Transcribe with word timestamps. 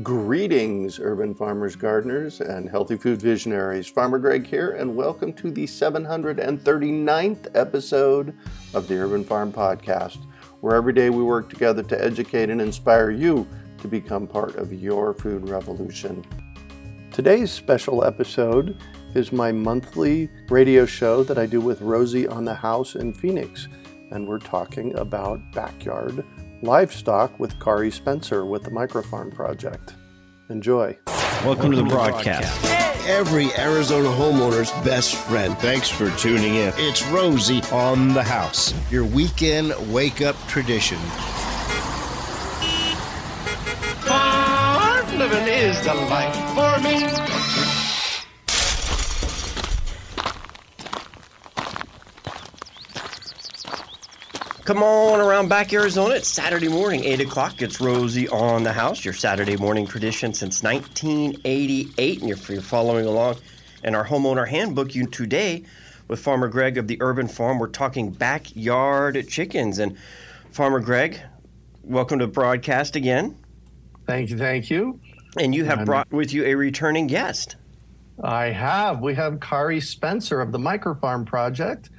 Greetings, 0.00 0.98
urban 0.98 1.34
farmers, 1.34 1.76
gardeners, 1.76 2.40
and 2.40 2.66
healthy 2.66 2.96
food 2.96 3.20
visionaries. 3.20 3.86
Farmer 3.86 4.18
Greg 4.18 4.46
here, 4.46 4.70
and 4.70 4.96
welcome 4.96 5.34
to 5.34 5.50
the 5.50 5.64
739th 5.64 7.48
episode 7.54 8.34
of 8.72 8.88
the 8.88 8.96
Urban 8.96 9.22
Farm 9.22 9.52
Podcast, 9.52 10.16
where 10.62 10.76
every 10.76 10.94
day 10.94 11.10
we 11.10 11.22
work 11.22 11.50
together 11.50 11.82
to 11.82 12.02
educate 12.02 12.48
and 12.48 12.58
inspire 12.58 13.10
you 13.10 13.46
to 13.82 13.86
become 13.86 14.26
part 14.26 14.56
of 14.56 14.72
your 14.72 15.12
food 15.12 15.46
revolution. 15.46 16.24
Today's 17.12 17.50
special 17.50 18.02
episode 18.02 18.78
is 19.14 19.30
my 19.30 19.52
monthly 19.52 20.30
radio 20.48 20.86
show 20.86 21.22
that 21.24 21.36
I 21.36 21.44
do 21.44 21.60
with 21.60 21.82
Rosie 21.82 22.26
on 22.26 22.46
the 22.46 22.54
House 22.54 22.94
in 22.94 23.12
Phoenix, 23.12 23.68
and 24.10 24.26
we're 24.26 24.38
talking 24.38 24.96
about 24.96 25.52
backyard 25.52 26.24
livestock 26.62 27.38
with 27.38 27.58
Kari 27.60 27.90
Spencer 27.90 28.44
with 28.44 28.62
the 28.62 28.70
Microfarm 28.70 29.34
Project. 29.34 29.94
Enjoy. 30.48 30.96
Welcome 31.44 31.70
to 31.72 31.76
the 31.76 31.84
broadcast. 31.84 32.64
Every 33.08 33.52
Arizona 33.58 34.08
homeowner's 34.08 34.70
best 34.84 35.16
friend. 35.16 35.58
Thanks 35.58 35.88
for 35.88 36.08
tuning 36.18 36.54
in. 36.54 36.72
It's 36.76 37.04
Rosie, 37.08 37.62
On 37.72 38.14
the 38.14 38.22
house. 38.22 38.72
your 38.92 39.04
weekend 39.04 39.74
wake 39.92 40.20
up 40.22 40.36
tradition. 40.46 40.98
Farm 44.06 45.18
living 45.18 45.48
is 45.48 45.82
the 45.84 45.94
life 45.94 46.36
for 46.54 46.80
me. 46.82 47.41
Come 54.64 54.82
on 54.82 55.20
around 55.20 55.48
back 55.48 55.72
Arizona. 55.72 56.14
It's 56.14 56.28
Saturday 56.28 56.68
morning, 56.68 57.02
8 57.02 57.20
o'clock. 57.22 57.60
It's 57.62 57.80
Rosie 57.80 58.28
on 58.28 58.62
the 58.62 58.72
house, 58.72 59.04
your 59.04 59.12
Saturday 59.12 59.56
morning 59.56 59.88
tradition 59.88 60.32
since 60.32 60.62
1988. 60.62 62.22
And 62.22 62.30
if 62.30 62.48
you're 62.48 62.62
following 62.62 63.04
along 63.06 63.38
in 63.82 63.96
our 63.96 64.06
homeowner 64.06 64.46
handbook, 64.46 64.94
you 64.94 65.06
today 65.08 65.64
with 66.06 66.20
Farmer 66.20 66.46
Greg 66.46 66.78
of 66.78 66.86
the 66.86 66.96
Urban 67.00 67.26
Farm, 67.26 67.58
we're 67.58 67.66
talking 67.66 68.10
backyard 68.12 69.26
chickens. 69.28 69.80
And 69.80 69.98
Farmer 70.52 70.78
Greg, 70.78 71.20
welcome 71.82 72.20
to 72.20 72.26
the 72.26 72.32
broadcast 72.32 72.94
again. 72.94 73.36
Thank 74.06 74.30
you, 74.30 74.38
thank 74.38 74.70
you. 74.70 75.00
And 75.40 75.56
you 75.56 75.64
have 75.64 75.78
I'm- 75.78 75.86
brought 75.86 76.12
with 76.12 76.32
you 76.32 76.44
a 76.44 76.54
returning 76.54 77.08
guest. 77.08 77.56
I 78.22 78.50
have. 78.50 79.00
We 79.00 79.14
have 79.14 79.40
Kari 79.40 79.80
Spencer 79.80 80.40
of 80.40 80.52
the 80.52 80.58
Microfarm 80.58 81.26
Project 81.26 81.90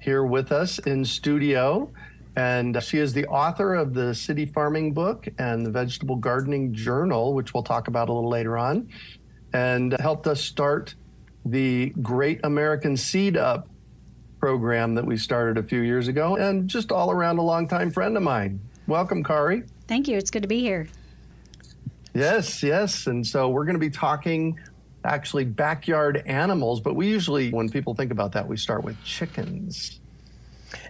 here 0.00 0.24
with 0.24 0.52
us 0.52 0.78
in 0.80 1.04
studio. 1.06 1.90
And 2.40 2.82
she 2.82 2.96
is 2.96 3.12
the 3.12 3.26
author 3.26 3.74
of 3.74 3.92
the 3.92 4.14
City 4.14 4.46
Farming 4.46 4.94
book 4.94 5.28
and 5.38 5.66
the 5.66 5.70
Vegetable 5.70 6.16
Gardening 6.16 6.72
Journal, 6.72 7.34
which 7.34 7.52
we'll 7.52 7.62
talk 7.62 7.86
about 7.86 8.08
a 8.08 8.14
little 8.14 8.30
later 8.30 8.56
on, 8.56 8.88
and 9.52 9.92
helped 10.00 10.26
us 10.26 10.40
start 10.40 10.94
the 11.44 11.90
Great 12.00 12.40
American 12.42 12.96
Seed 12.96 13.36
Up 13.36 13.68
program 14.38 14.94
that 14.94 15.04
we 15.04 15.18
started 15.18 15.58
a 15.58 15.62
few 15.62 15.82
years 15.82 16.08
ago, 16.08 16.36
and 16.36 16.66
just 16.66 16.90
all 16.90 17.10
around 17.10 17.36
a 17.36 17.42
longtime 17.42 17.90
friend 17.90 18.16
of 18.16 18.22
mine. 18.22 18.58
Welcome, 18.86 19.22
Kari. 19.22 19.64
Thank 19.86 20.08
you. 20.08 20.16
It's 20.16 20.30
good 20.30 20.40
to 20.40 20.48
be 20.48 20.60
here. 20.60 20.88
Yes, 22.14 22.62
yes. 22.62 23.06
And 23.06 23.26
so 23.26 23.50
we're 23.50 23.66
going 23.66 23.74
to 23.74 23.78
be 23.78 23.90
talking 23.90 24.58
actually 25.04 25.44
backyard 25.44 26.22
animals, 26.24 26.80
but 26.80 26.96
we 26.96 27.06
usually, 27.06 27.50
when 27.50 27.68
people 27.68 27.94
think 27.94 28.10
about 28.12 28.32
that, 28.32 28.48
we 28.48 28.56
start 28.56 28.82
with 28.82 28.96
chickens. 29.04 29.99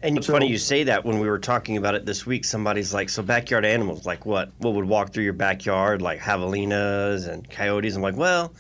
And 0.03 0.17
it's 0.19 0.27
So- 0.27 0.33
funny 0.35 0.49
you 0.49 0.59
say 0.59 0.85
that 0.85 1.05
when 1.05 1.19
we 1.21 1.29
were 1.29 1.39
talking 1.39 1.77
about 1.77 1.95
it 1.95 2.05
this 2.07 2.27
week. 2.27 2.45
Somebody's 2.45 2.93
like, 2.93 3.09
"So 3.09 3.23
backyard 3.23 3.65
animals, 3.65 4.05
like 4.07 4.27
what? 4.27 4.51
What 4.59 4.75
would 4.75 4.85
walk 4.87 5.13
through 5.13 5.25
your 5.25 5.33
backyard, 5.33 6.03
like 6.03 6.21
javelinas 6.21 7.27
and 7.29 7.49
coyotes?" 7.49 7.97
I'm 7.97 8.03
like, 8.03 8.17
"Well, 8.17 8.53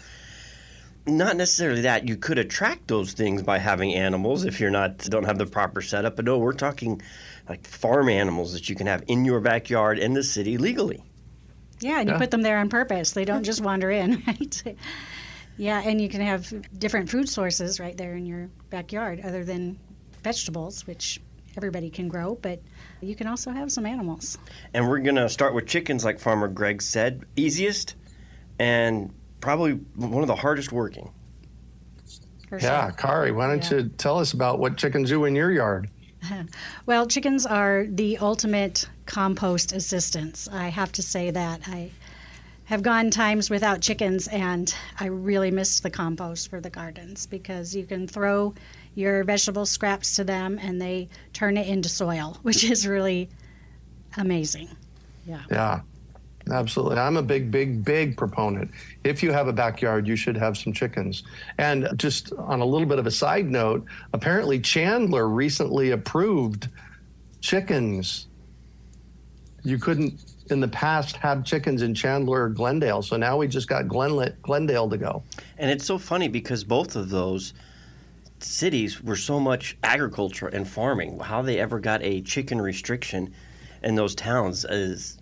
not 1.07 1.37
necessarily 1.37 1.81
that. 1.83 2.07
You 2.09 2.17
could 2.17 2.39
attract 2.39 2.89
those 2.89 3.13
things 3.13 3.43
by 3.43 3.59
having 3.59 3.95
animals 3.95 4.45
if 4.45 4.61
you're 4.61 4.71
not 4.71 4.99
don't 4.99 5.25
have 5.25 5.39
the 5.39 5.47
proper 5.47 5.83
setup. 5.83 6.17
But 6.17 6.25
no, 6.27 6.39
we're 6.39 6.53
talking 6.53 7.01
like 7.49 7.67
farm 7.67 8.09
animals 8.09 8.53
that 8.53 8.69
you 8.69 8.77
can 8.77 8.87
have 8.87 9.03
in 9.09 9.25
your 9.25 9.41
backyard 9.41 9.99
in 9.99 10.15
the 10.15 10.23
city 10.23 10.57
legally. 10.59 11.03
Yeah, 11.81 11.99
and 12.01 12.09
you 12.09 12.15
Yeah. 12.15 12.19
put 12.19 12.31
them 12.31 12.43
there 12.43 12.59
on 12.59 12.69
purpose. 12.69 13.13
They 13.13 13.25
don't 13.25 13.45
just 13.51 13.61
wander 13.63 13.91
in, 13.91 14.23
right? 14.27 14.77
Yeah, 15.57 15.83
and 15.85 16.01
you 16.01 16.09
can 16.09 16.21
have 16.21 16.53
different 16.79 17.11
food 17.11 17.29
sources 17.29 17.81
right 17.81 17.97
there 17.97 18.15
in 18.15 18.25
your 18.27 18.49
backyard 18.71 19.21
other 19.25 19.45
than 19.45 19.79
vegetables, 20.23 20.87
which 20.87 21.21
everybody 21.57 21.91
can 21.91 22.09
grow, 22.09 22.37
but 22.43 22.61
you 23.01 23.15
can 23.15 23.27
also 23.27 23.51
have 23.51 23.73
some 23.73 23.87
animals. 23.87 24.39
And 24.73 24.89
we're 24.89 25.01
gonna 25.01 25.29
start 25.29 25.55
with 25.55 25.67
chickens, 25.67 26.05
like 26.05 26.19
Farmer 26.21 26.49
Greg 26.49 26.81
said, 26.83 27.25
easiest 27.37 27.95
and 28.59 29.13
probably 29.41 29.73
one 29.97 30.23
of 30.23 30.29
the 30.29 30.37
hardest 30.37 30.71
working. 30.73 31.11
For 32.49 32.59
Yeah, 32.59 32.87
sure. 32.89 32.93
Kari, 32.93 33.33
why 33.33 33.47
don't 33.49 33.69
Yeah. 33.71 33.79
you 33.79 33.89
tell 33.97 34.19
us 34.19 34.33
about 34.33 34.59
what 34.59 34.77
chickens 34.77 35.09
do 35.09 35.25
in 35.25 35.35
your 35.35 35.53
yard? 35.53 35.89
Well, 36.87 37.07
chickens 37.07 37.47
are 37.47 37.87
the 37.89 38.19
ultimate 38.19 38.89
compost 39.07 39.73
assistants. 39.73 40.49
I 40.49 40.69
have 40.69 40.93
to 40.93 41.03
say 41.03 41.31
that. 41.31 41.63
I 41.67 41.91
have 42.65 42.83
gone 42.83 43.11
times 43.11 43.49
without 43.51 43.81
chickens 43.81 44.29
and 44.29 44.73
I 44.99 45.07
really 45.07 45.51
miss 45.51 45.81
the 45.81 45.91
compost 45.91 46.49
for 46.49 46.61
the 46.61 46.71
gardens 46.71 47.27
because 47.27 47.75
you 47.75 47.85
can 47.85 48.07
throw 48.07 48.55
your 48.95 49.25
vegetable 49.25 49.67
scraps 49.67 50.17
to 50.17 50.25
them 50.25 50.59
and 50.61 50.81
they 50.81 51.09
turn 51.33 51.57
it 51.57 51.67
into 51.67 51.89
soil, 51.89 52.39
which 52.43 52.65
is 52.65 52.87
really 52.87 53.29
amazing. 54.17 54.69
Yeah. 55.27 55.43
Yeah, 55.51 55.81
absolutely. 56.51 56.99
I'm 56.99 57.17
a 57.17 57.23
big, 57.23 57.51
big, 57.51 57.85
big 57.85 58.17
proponent. 58.17 58.71
If 59.05 59.23
you 59.23 59.33
have 59.33 59.49
a 59.49 59.53
backyard, 59.53 60.07
you 60.07 60.17
should 60.17 60.37
have 60.37 60.57
some 60.57 60.73
chickens. 60.73 61.23
And 61.59 61.89
just 61.97 62.33
on 62.33 62.61
a 62.61 62.65
little 62.65 62.87
bit 62.87 62.99
of 62.99 63.07
a 63.07 63.11
side 63.11 63.47
note, 63.47 63.85
apparently 64.13 64.59
Chandler 64.59 65.29
recently 65.29 65.93
approved 65.93 66.69
chickens. 67.41 68.27
You 69.63 69.79
couldn't 69.79 70.19
in 70.51 70.61
the 70.61 70.69
past 70.69 71.17
have 71.17 71.45
chickens 71.45 71.83
in 71.83 71.95
Chandler 71.95 72.45
or 72.45 72.49
Glendale, 72.49 73.03
so 73.03 73.17
now 73.17 73.37
we 73.37 73.47
just 73.47 73.69
got 73.69 73.85
Glenla- 73.85 74.35
Glendale 74.43 74.89
to 74.89 74.99
go. 74.99 75.23
And 75.59 75.71
it's 75.71 75.85
so 75.85 75.97
funny 75.97 76.29
because 76.29 76.65
both 76.65 76.97
of 76.97 77.09
those 77.09 77.55
cities 78.43 79.03
were 79.03 79.17
so 79.17 79.41
much 79.41 79.77
agriculture 79.83 80.49
and 80.49 80.67
farming. 80.67 81.19
How 81.21 81.43
they 81.43 81.59
ever 81.59 81.81
got 81.81 82.03
a 82.03 82.21
chicken 82.23 82.61
restriction 82.61 83.33
in 83.83 83.95
those 83.95 84.15
towns 84.15 84.65
is 84.65 85.21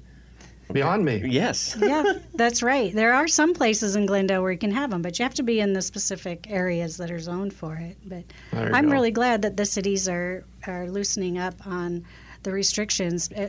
Beyond 0.72 1.04
me. 1.04 1.22
yes. 1.26 1.76
yeah, 1.80 2.04
that's 2.34 2.62
right. 2.62 2.94
There 2.94 3.14
are 3.14 3.26
some 3.26 3.54
places 3.54 3.96
in 3.96 4.06
Glendale 4.06 4.42
where 4.42 4.52
you 4.52 4.58
can 4.58 4.70
have 4.70 4.90
them, 4.90 5.00
but 5.00 5.18
you 5.18 5.22
have 5.22 5.34
to 5.34 5.42
be 5.42 5.60
in 5.60 5.72
the 5.72 5.80
specific 5.80 6.50
areas 6.50 6.98
that 6.98 7.10
are 7.10 7.18
zoned 7.18 7.54
for 7.54 7.76
it. 7.76 7.96
But 8.04 8.24
I'm 8.52 8.86
go. 8.86 8.92
really 8.92 9.10
glad 9.10 9.42
that 9.42 9.56
the 9.56 9.64
cities 9.64 10.08
are 10.08 10.44
are 10.66 10.88
loosening 10.90 11.38
up 11.38 11.54
on 11.66 12.04
the 12.42 12.52
restrictions, 12.52 13.30
eh, 13.34 13.48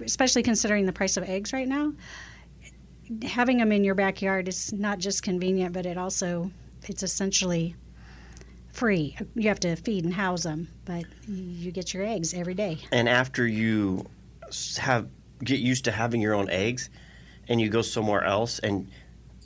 especially 0.00 0.42
considering 0.42 0.86
the 0.86 0.92
price 0.92 1.16
of 1.16 1.28
eggs 1.28 1.52
right 1.52 1.68
now. 1.68 1.92
Having 3.24 3.58
them 3.58 3.72
in 3.72 3.82
your 3.82 3.96
backyard 3.96 4.46
is 4.46 4.72
not 4.72 5.00
just 5.00 5.24
convenient, 5.24 5.72
but 5.72 5.86
it 5.86 5.98
also 5.98 6.52
it's 6.86 7.02
essentially 7.02 7.74
free. 8.72 9.16
You 9.34 9.48
have 9.48 9.60
to 9.60 9.76
feed 9.76 10.04
and 10.04 10.14
house 10.14 10.42
them, 10.44 10.68
but 10.84 11.04
you 11.28 11.70
get 11.72 11.92
your 11.94 12.04
eggs 12.04 12.34
every 12.34 12.54
day. 12.54 12.78
And 12.92 13.08
after 13.08 13.46
you 13.46 14.06
have 14.78 15.08
get 15.44 15.60
used 15.60 15.84
to 15.86 15.92
having 15.92 16.20
your 16.20 16.34
own 16.34 16.50
eggs, 16.50 16.90
and 17.48 17.60
you 17.60 17.68
go 17.68 17.82
somewhere 17.82 18.24
else, 18.24 18.58
and 18.60 18.88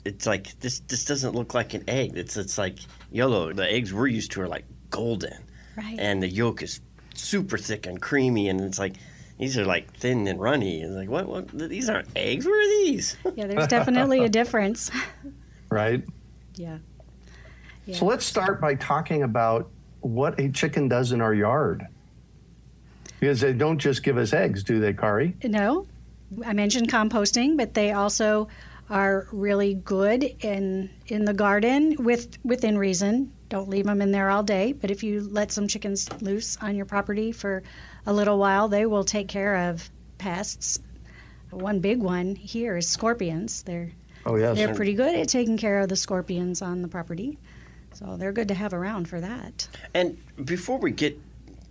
it's 0.03 0.25
like 0.27 0.59
this 0.59 0.79
this 0.81 1.05
doesn't 1.05 1.33
look 1.35 1.53
like 1.53 1.73
an 1.73 1.83
egg. 1.87 2.17
It's 2.17 2.37
it's 2.37 2.57
like 2.57 2.77
yellow. 3.11 3.51
The 3.53 3.71
eggs 3.71 3.93
we're 3.93 4.07
used 4.07 4.31
to 4.33 4.41
are 4.41 4.47
like 4.47 4.65
golden, 4.89 5.43
Right. 5.75 5.97
and 5.99 6.21
the 6.21 6.27
yolk 6.29 6.61
is 6.61 6.81
super 7.15 7.57
thick 7.57 7.85
and 7.87 8.01
creamy, 8.01 8.49
and 8.49 8.61
it's 8.61 8.77
like 8.77 8.95
these 9.39 9.57
are 9.57 9.65
like 9.65 9.91
thin 9.97 10.27
and 10.27 10.39
runny. 10.39 10.81
It's 10.81 10.93
like 10.93 11.09
what 11.09 11.27
what 11.27 11.47
these 11.49 11.89
aren't 11.89 12.09
eggs. 12.15 12.45
Where 12.45 12.59
are 12.59 12.85
these? 12.85 13.17
Yeah, 13.35 13.47
there's 13.47 13.67
definitely 13.67 14.23
a 14.23 14.29
difference. 14.41 14.91
right? 15.69 16.03
Yeah. 16.55 16.77
Yeah. 17.85 17.95
So 17.95 18.05
let's 18.05 18.25
start 18.25 18.59
by 18.59 18.75
talking 18.75 19.23
about 19.23 19.69
what 20.01 20.39
a 20.39 20.49
chicken 20.49 20.87
does 20.87 21.11
in 21.11 21.21
our 21.21 21.33
yard. 21.33 21.87
Because 23.19 23.41
they 23.41 23.53
don't 23.53 23.79
just 23.79 24.03
give 24.03 24.17
us 24.17 24.33
eggs, 24.33 24.63
do 24.63 24.79
they, 24.79 24.93
Kari? 24.93 25.35
No, 25.43 25.87
I 26.45 26.53
mentioned 26.53 26.89
composting, 26.91 27.57
but 27.57 27.73
they 27.73 27.91
also 27.91 28.47
are 28.89 29.27
really 29.31 29.73
good 29.73 30.23
in 30.41 30.89
in 31.07 31.25
the 31.25 31.33
garden 31.33 31.95
with 32.03 32.37
within 32.43 32.77
reason. 32.77 33.31
Don't 33.49 33.69
leave 33.69 33.85
them 33.85 34.01
in 34.01 34.11
there 34.11 34.29
all 34.29 34.43
day, 34.43 34.73
but 34.73 34.91
if 34.91 35.03
you 35.03 35.21
let 35.21 35.51
some 35.51 35.67
chickens 35.67 36.09
loose 36.21 36.57
on 36.57 36.75
your 36.75 36.85
property 36.85 37.31
for 37.31 37.63
a 38.05 38.13
little 38.13 38.37
while, 38.37 38.67
they 38.67 38.85
will 38.85 39.03
take 39.03 39.27
care 39.27 39.69
of 39.69 39.89
pests. 40.17 40.79
One 41.51 41.79
big 41.79 41.99
one 42.01 42.35
here 42.35 42.77
is 42.77 42.87
scorpions. 42.87 43.63
They're 43.63 43.91
Oh, 44.27 44.35
yes. 44.35 44.57
they're 44.57 44.73
pretty 44.73 44.95
good 44.95 45.15
at 45.15 45.29
taking 45.29 45.55
care 45.55 45.79
of 45.79 45.89
the 45.89 45.95
scorpions 45.95 46.61
on 46.63 46.81
the 46.81 46.87
property. 46.87 47.37
So 47.95 48.17
they're 48.17 48.33
good 48.33 48.49
to 48.49 48.53
have 48.53 48.73
around 48.73 49.07
for 49.07 49.21
that. 49.21 49.69
And 49.93 50.17
before 50.43 50.77
we 50.77 50.91
get 50.91 51.17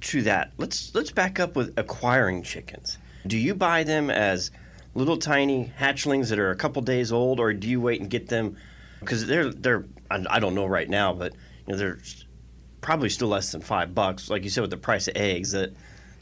to 0.00 0.22
that, 0.22 0.52
let's 0.56 0.94
let's 0.94 1.10
back 1.10 1.38
up 1.38 1.54
with 1.54 1.74
acquiring 1.78 2.42
chickens. 2.42 2.96
Do 3.26 3.36
you 3.36 3.54
buy 3.54 3.84
them 3.84 4.08
as 4.08 4.50
little 4.94 5.18
tiny 5.18 5.70
hatchlings 5.78 6.30
that 6.30 6.38
are 6.38 6.50
a 6.50 6.56
couple 6.56 6.80
days 6.80 7.12
old, 7.12 7.40
or 7.40 7.52
do 7.52 7.68
you 7.68 7.78
wait 7.78 8.00
and 8.00 8.08
get 8.08 8.28
them? 8.28 8.56
Because 9.00 9.26
they're 9.26 9.50
they're 9.52 9.84
I 10.10 10.40
don't 10.40 10.54
know 10.54 10.64
right 10.64 10.88
now, 10.88 11.12
but 11.12 11.34
you 11.66 11.72
know 11.72 11.78
they're 11.78 11.98
probably 12.80 13.10
still 13.10 13.28
less 13.28 13.52
than 13.52 13.60
five 13.60 13.94
bucks. 13.94 14.30
Like 14.30 14.44
you 14.44 14.50
said, 14.50 14.62
with 14.62 14.70
the 14.70 14.78
price 14.78 15.08
of 15.08 15.16
eggs, 15.16 15.52
that 15.52 15.74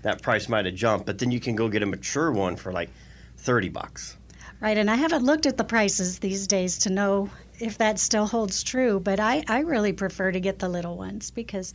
that 0.03 0.21
price 0.21 0.49
might 0.49 0.67
have 0.67 0.75
jumped. 0.75 1.07
But 1.07 1.21
then 1.21 1.31
you 1.31 1.39
can 1.39 1.55
go 1.55 1.69
get 1.69 1.85
a 1.85 1.87
mature 1.87 2.33
one 2.33 2.57
for 2.57 2.73
like 2.73 2.91
thirty 3.37 3.69
bucks. 3.69 4.17
Right, 4.61 4.79
and 4.79 4.91
I 4.91 4.97
haven't 4.97 5.25
looked 5.25 5.47
at 5.47 5.57
the 5.57 5.65
prices 5.65 6.19
these 6.19 6.47
days 6.49 6.79
to 6.79 6.91
know 6.91 7.31
if 7.59 7.79
that 7.79 7.99
still 7.99 8.27
holds 8.27 8.63
true, 8.63 9.01
but 9.01 9.21
I, 9.21 9.45
I 9.49 9.61
really 9.61 9.93
prefer 9.93 10.33
to 10.33 10.41
get 10.41 10.59
the 10.59 10.69
little 10.69 10.97
ones 10.97 11.31
because 11.31 11.75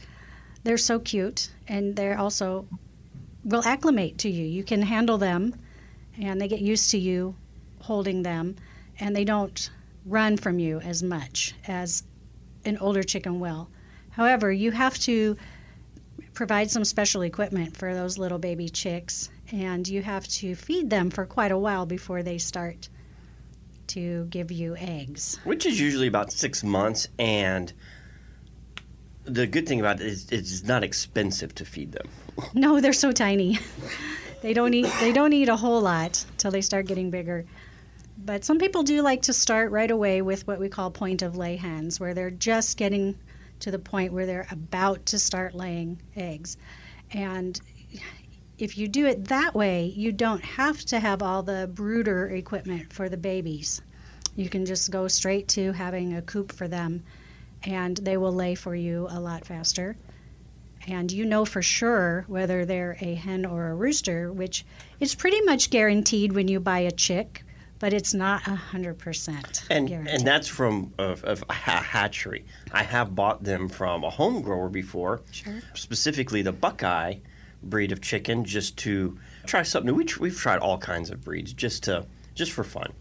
they're 0.64 0.78
so 0.78 1.00
cute 1.00 1.50
and 1.68 1.96
they're 1.96 2.18
also 2.18 2.68
will 3.44 3.64
acclimate 3.64 4.18
to 4.20 4.30
you. 4.30 4.46
You 4.46 4.64
can 4.64 4.82
handle 4.82 5.18
them 5.18 5.56
and 6.20 6.42
they 6.42 6.48
get 6.48 6.60
used 6.60 6.92
to 6.92 6.98
you 6.98 7.36
holding 7.80 8.24
them 8.24 8.56
and 9.00 9.16
they 9.16 9.24
don't 9.24 9.70
run 10.06 10.38
from 10.38 10.60
you 10.60 10.80
as 10.80 11.04
much 11.04 11.54
as 11.68 12.04
an 12.66 12.78
older 12.80 13.04
chicken 13.04 13.40
will. 13.40 13.70
However, 14.10 14.52
you 14.52 14.72
have 14.72 14.98
to 15.00 15.38
provide 16.34 16.70
some 16.70 16.84
special 16.84 17.22
equipment 17.22 17.78
for 17.78 17.94
those 17.94 18.18
little 18.18 18.40
baby 18.40 18.68
chicks 18.68 19.30
and 19.52 19.88
you 19.88 20.02
have 20.02 20.28
to 20.28 20.56
feed 20.56 20.90
them 20.90 21.10
for 21.10 21.26
quite 21.26 21.52
a 21.52 21.58
while 21.58 21.86
before 21.86 22.24
they 22.24 22.38
start 22.38 22.90
to 23.88 24.26
give 24.26 24.52
you 24.52 24.76
eggs. 24.78 25.40
which 25.44 25.66
is 25.66 25.80
usually 25.80 26.08
about 26.08 26.32
six 26.32 26.64
months. 26.64 27.08
And 27.20 27.72
the 29.26 29.48
good 29.48 29.68
thing 29.68 29.80
about 29.80 30.00
it 30.00 30.08
is 30.08 30.28
it's 30.32 30.64
not 30.64 30.84
expensive 30.84 31.54
to 31.56 31.66
feed 31.66 31.92
them. 31.92 32.08
No, 32.54 32.80
they're 32.80 32.94
so 32.94 33.12
tiny. 33.12 33.58
they 34.44 34.54
don't 34.54 34.74
eat 34.74 34.88
they 35.00 35.12
don't 35.12 35.34
eat 35.34 35.50
a 35.50 35.56
whole 35.56 35.82
lot 35.82 36.24
till 36.38 36.52
they 36.52 36.62
start 36.62 36.86
getting 36.86 37.10
bigger. 37.10 37.46
But 38.24 38.46
some 38.46 38.60
people 38.60 38.84
do 38.84 39.02
like 39.02 39.24
to 39.24 39.34
start 39.34 39.72
right 39.72 39.90
away 39.90 40.22
with 40.22 40.46
what 40.48 40.60
we 40.60 40.70
call 40.70 40.92
point 40.92 41.22
of 41.24 41.36
lay 41.36 41.56
hens 41.56 42.00
where 42.00 42.14
they're 42.14 42.30
just 42.30 42.78
getting 42.78 43.18
to 43.62 43.72
the 43.72 43.80
point 43.80 44.14
where 44.14 44.26
they're 44.26 44.48
about 44.52 45.06
to 45.08 45.20
start 45.20 45.56
laying 45.56 46.00
eggs. 46.16 46.58
And 47.12 47.60
if 48.58 48.78
you 48.78 48.88
do 48.88 49.06
it 49.06 49.26
that 49.26 49.54
way, 49.54 49.86
you 49.96 50.12
don't 50.12 50.44
have 50.44 50.84
to 50.86 51.00
have 51.00 51.22
all 51.22 51.44
the 51.44 51.70
brooder 51.74 52.28
equipment 52.28 52.92
for 52.92 53.08
the 53.10 53.18
babies. 53.18 53.82
You 54.36 54.50
can 54.50 54.66
just 54.66 54.92
go 54.92 55.08
straight 55.08 55.48
to 55.50 55.72
having 55.74 56.16
a 56.16 56.22
coop 56.22 56.52
for 56.52 56.68
them, 56.68 57.04
and 57.64 57.98
they 57.98 58.18
will 58.18 58.34
lay 58.34 58.56
for 58.56 58.76
you 58.76 59.08
a 59.10 59.20
lot 59.20 59.46
faster. 59.46 59.96
And 60.88 61.12
you 61.12 61.26
know 61.26 61.44
for 61.44 61.62
sure 61.62 62.24
whether 62.28 62.66
they're 62.66 62.98
a 63.02 63.14
hen 63.16 63.46
or 63.46 63.70
a 63.70 63.76
rooster, 63.76 64.32
which 64.32 64.66
is 65.00 65.16
pretty 65.16 65.42
much 65.42 65.70
guaranteed 65.70 66.32
when 66.34 66.48
you 66.48 66.60
buy 66.60 66.80
a 66.80 66.92
chick, 66.92 67.44
but 67.80 67.94
it's 67.94 68.14
not 68.14 68.48
a 68.48 68.52
100% 68.72 69.66
And 69.70 69.88
guaranteed. 69.88 70.16
and 70.16 70.26
that's 70.26 70.48
from 70.48 70.94
a, 70.98 71.18
a 71.50 71.54
hatchery. 71.54 72.46
I 72.72 72.84
have 72.84 73.16
bought 73.16 73.44
them 73.44 73.68
from 73.70 74.04
a 74.04 74.10
home 74.10 74.42
grower 74.42 74.70
before, 74.70 75.22
Sure. 75.32 75.60
specifically 75.76 76.42
the 76.42 76.54
Buckeye 76.54 77.16
breed 77.64 77.92
of 77.92 78.02
chicken, 78.02 78.46
just 78.46 78.78
to 78.78 79.18
try 79.46 79.64
something 79.64 79.88
new. 79.88 79.96
We 79.96 80.06
tr- 80.06 80.22
we've 80.22 80.38
tried 80.38 80.60
all 80.60 80.78
kinds 80.78 81.10
of 81.10 81.24
breeds 81.24 81.54
just 81.54 81.84
to 81.84 82.06
just 82.36 82.52
for 82.52 82.64
fun, 82.64 82.94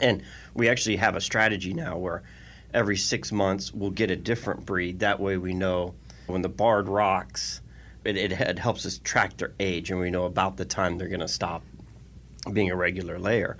and 0.00 0.22
we 0.54 0.68
actually 0.68 0.96
have 0.96 1.16
a 1.16 1.20
strategy 1.20 1.74
now 1.74 1.98
where 1.98 2.22
every 2.74 2.96
six 2.96 3.32
months 3.32 3.72
we'll 3.72 3.90
get 3.90 4.10
a 4.10 4.16
different 4.16 4.64
breed. 4.64 5.00
That 5.00 5.20
way 5.20 5.36
we 5.36 5.54
know 5.54 5.94
when 6.26 6.42
the 6.42 6.48
barred 6.48 6.88
rocks. 6.88 7.60
It, 8.04 8.16
it, 8.16 8.32
it 8.32 8.58
helps 8.58 8.84
us 8.84 8.98
track 8.98 9.36
their 9.36 9.52
age, 9.60 9.92
and 9.92 10.00
we 10.00 10.10
know 10.10 10.24
about 10.24 10.56
the 10.56 10.64
time 10.64 10.98
they're 10.98 11.06
going 11.06 11.20
to 11.20 11.28
stop 11.28 11.62
being 12.52 12.70
a 12.70 12.76
regular 12.76 13.18
layer. 13.18 13.58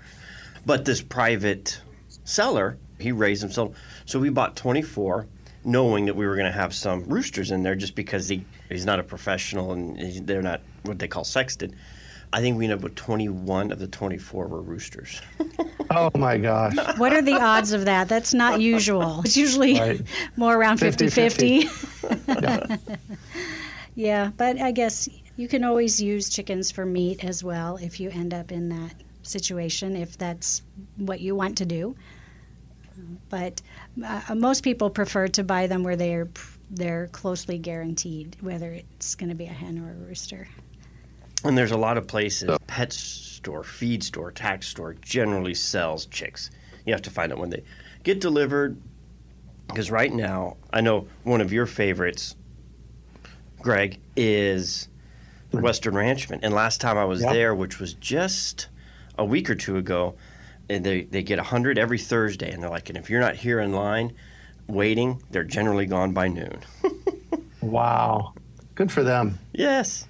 But 0.66 0.84
this 0.84 1.00
private 1.00 1.80
seller, 2.24 2.78
he 2.98 3.12
raised 3.12 3.42
himself. 3.42 3.76
So 4.04 4.18
we 4.18 4.30
bought 4.30 4.56
24, 4.56 5.26
knowing 5.64 6.06
that 6.06 6.16
we 6.16 6.26
were 6.26 6.34
going 6.36 6.46
to 6.46 6.58
have 6.58 6.74
some 6.74 7.04
roosters 7.04 7.50
in 7.50 7.62
there 7.62 7.74
just 7.74 7.94
because 7.94 8.28
he, 8.28 8.44
he's 8.72 8.86
not 8.86 8.98
a 8.98 9.02
professional 9.02 9.72
and 9.72 9.98
he- 9.98 10.20
they're 10.20 10.42
not 10.42 10.60
what 10.82 10.98
they 10.98 11.08
call 11.08 11.24
sexted. 11.24 11.74
I 12.34 12.40
think 12.40 12.56
we 12.56 12.64
ended 12.64 12.78
up 12.78 12.82
with 12.84 12.94
21 12.94 13.70
of 13.72 13.78
the 13.78 13.86
24 13.86 14.46
were 14.48 14.62
roosters. 14.62 15.20
Oh 15.94 16.10
my 16.14 16.38
gosh. 16.38 16.74
what 16.96 17.12
are 17.12 17.20
the 17.20 17.34
odds 17.34 17.72
of 17.72 17.84
that? 17.84 18.08
That's 18.08 18.32
not 18.32 18.62
usual. 18.62 19.20
It's 19.26 19.36
usually 19.36 19.74
Right. 19.78 20.00
more 20.36 20.56
around 20.56 20.78
50 20.78 21.06
50-50. 21.06 21.68
50. 21.68 22.86
yeah, 23.94 24.30
but 24.38 24.58
I 24.58 24.72
guess 24.72 25.06
you 25.36 25.48
can 25.48 25.64
always 25.64 26.00
use 26.00 26.30
chickens 26.30 26.70
for 26.70 26.86
meat 26.86 27.22
as 27.24 27.44
well 27.44 27.76
if 27.76 28.00
you 28.00 28.08
end 28.08 28.32
up 28.32 28.50
in 28.52 28.70
that 28.70 28.94
situation, 29.22 29.94
if 29.96 30.16
that's 30.16 30.62
what 30.96 31.20
you 31.20 31.34
want 31.34 31.58
to 31.58 31.66
do. 31.66 31.94
But 33.28 33.60
uh, 34.02 34.34
most 34.34 34.62
people 34.62 34.88
prefer 34.88 35.28
to 35.28 35.44
buy 35.44 35.66
them 35.66 35.82
where 35.82 35.96
they're 35.96 36.28
they're 36.72 37.08
closely 37.08 37.58
guaranteed, 37.58 38.36
whether 38.40 38.72
it's 38.72 39.14
going 39.14 39.28
to 39.28 39.34
be 39.34 39.44
a 39.44 39.52
hen 39.52 39.78
or 39.78 39.90
a 39.90 40.08
rooster. 40.08 40.48
And 41.44 41.56
there's 41.56 41.70
a 41.70 41.76
lot 41.76 41.98
of 41.98 42.06
places, 42.06 42.56
pet 42.66 42.92
store, 42.92 43.62
feed 43.62 44.02
store, 44.02 44.30
tax 44.30 44.68
store, 44.68 44.94
generally 44.94 45.54
sells 45.54 46.06
chicks. 46.06 46.50
You 46.86 46.92
have 46.92 47.02
to 47.02 47.10
find 47.10 47.30
out 47.32 47.38
when 47.38 47.50
they 47.50 47.62
get 48.02 48.20
delivered. 48.20 48.80
Because 49.68 49.90
right 49.90 50.12
now, 50.12 50.56
I 50.72 50.80
know 50.80 51.06
one 51.24 51.40
of 51.40 51.52
your 51.52 51.66
favorites, 51.66 52.36
Greg, 53.60 54.00
is 54.16 54.88
the 55.50 55.56
mm-hmm. 55.56 55.64
Western 55.64 55.94
Ranchman. 55.94 56.40
And 56.42 56.52
last 56.52 56.80
time 56.80 56.98
I 56.98 57.04
was 57.04 57.22
Yep. 57.22 57.32
there, 57.32 57.54
which 57.54 57.80
was 57.80 57.94
just 57.94 58.68
a 59.18 59.24
week 59.24 59.48
or 59.48 59.54
two 59.54 59.76
ago, 59.76 60.16
and 60.68 60.84
they, 60.84 61.02
they 61.02 61.22
get 61.22 61.38
100 61.38 61.78
every 61.78 61.98
Thursday. 61.98 62.50
And 62.50 62.62
they're 62.62 62.70
like, 62.70 62.88
and 62.88 62.98
if 62.98 63.08
you're 63.08 63.20
not 63.20 63.36
here 63.36 63.60
in 63.60 63.72
line 63.72 64.12
waiting, 64.76 65.22
they're 65.30 65.44
generally 65.44 65.86
gone 65.86 66.12
by 66.12 66.28
noon. 66.28 66.58
Wow. 67.62 68.34
Good 68.74 68.90
for 68.90 69.04
them. 69.04 69.38
yes. 69.52 70.08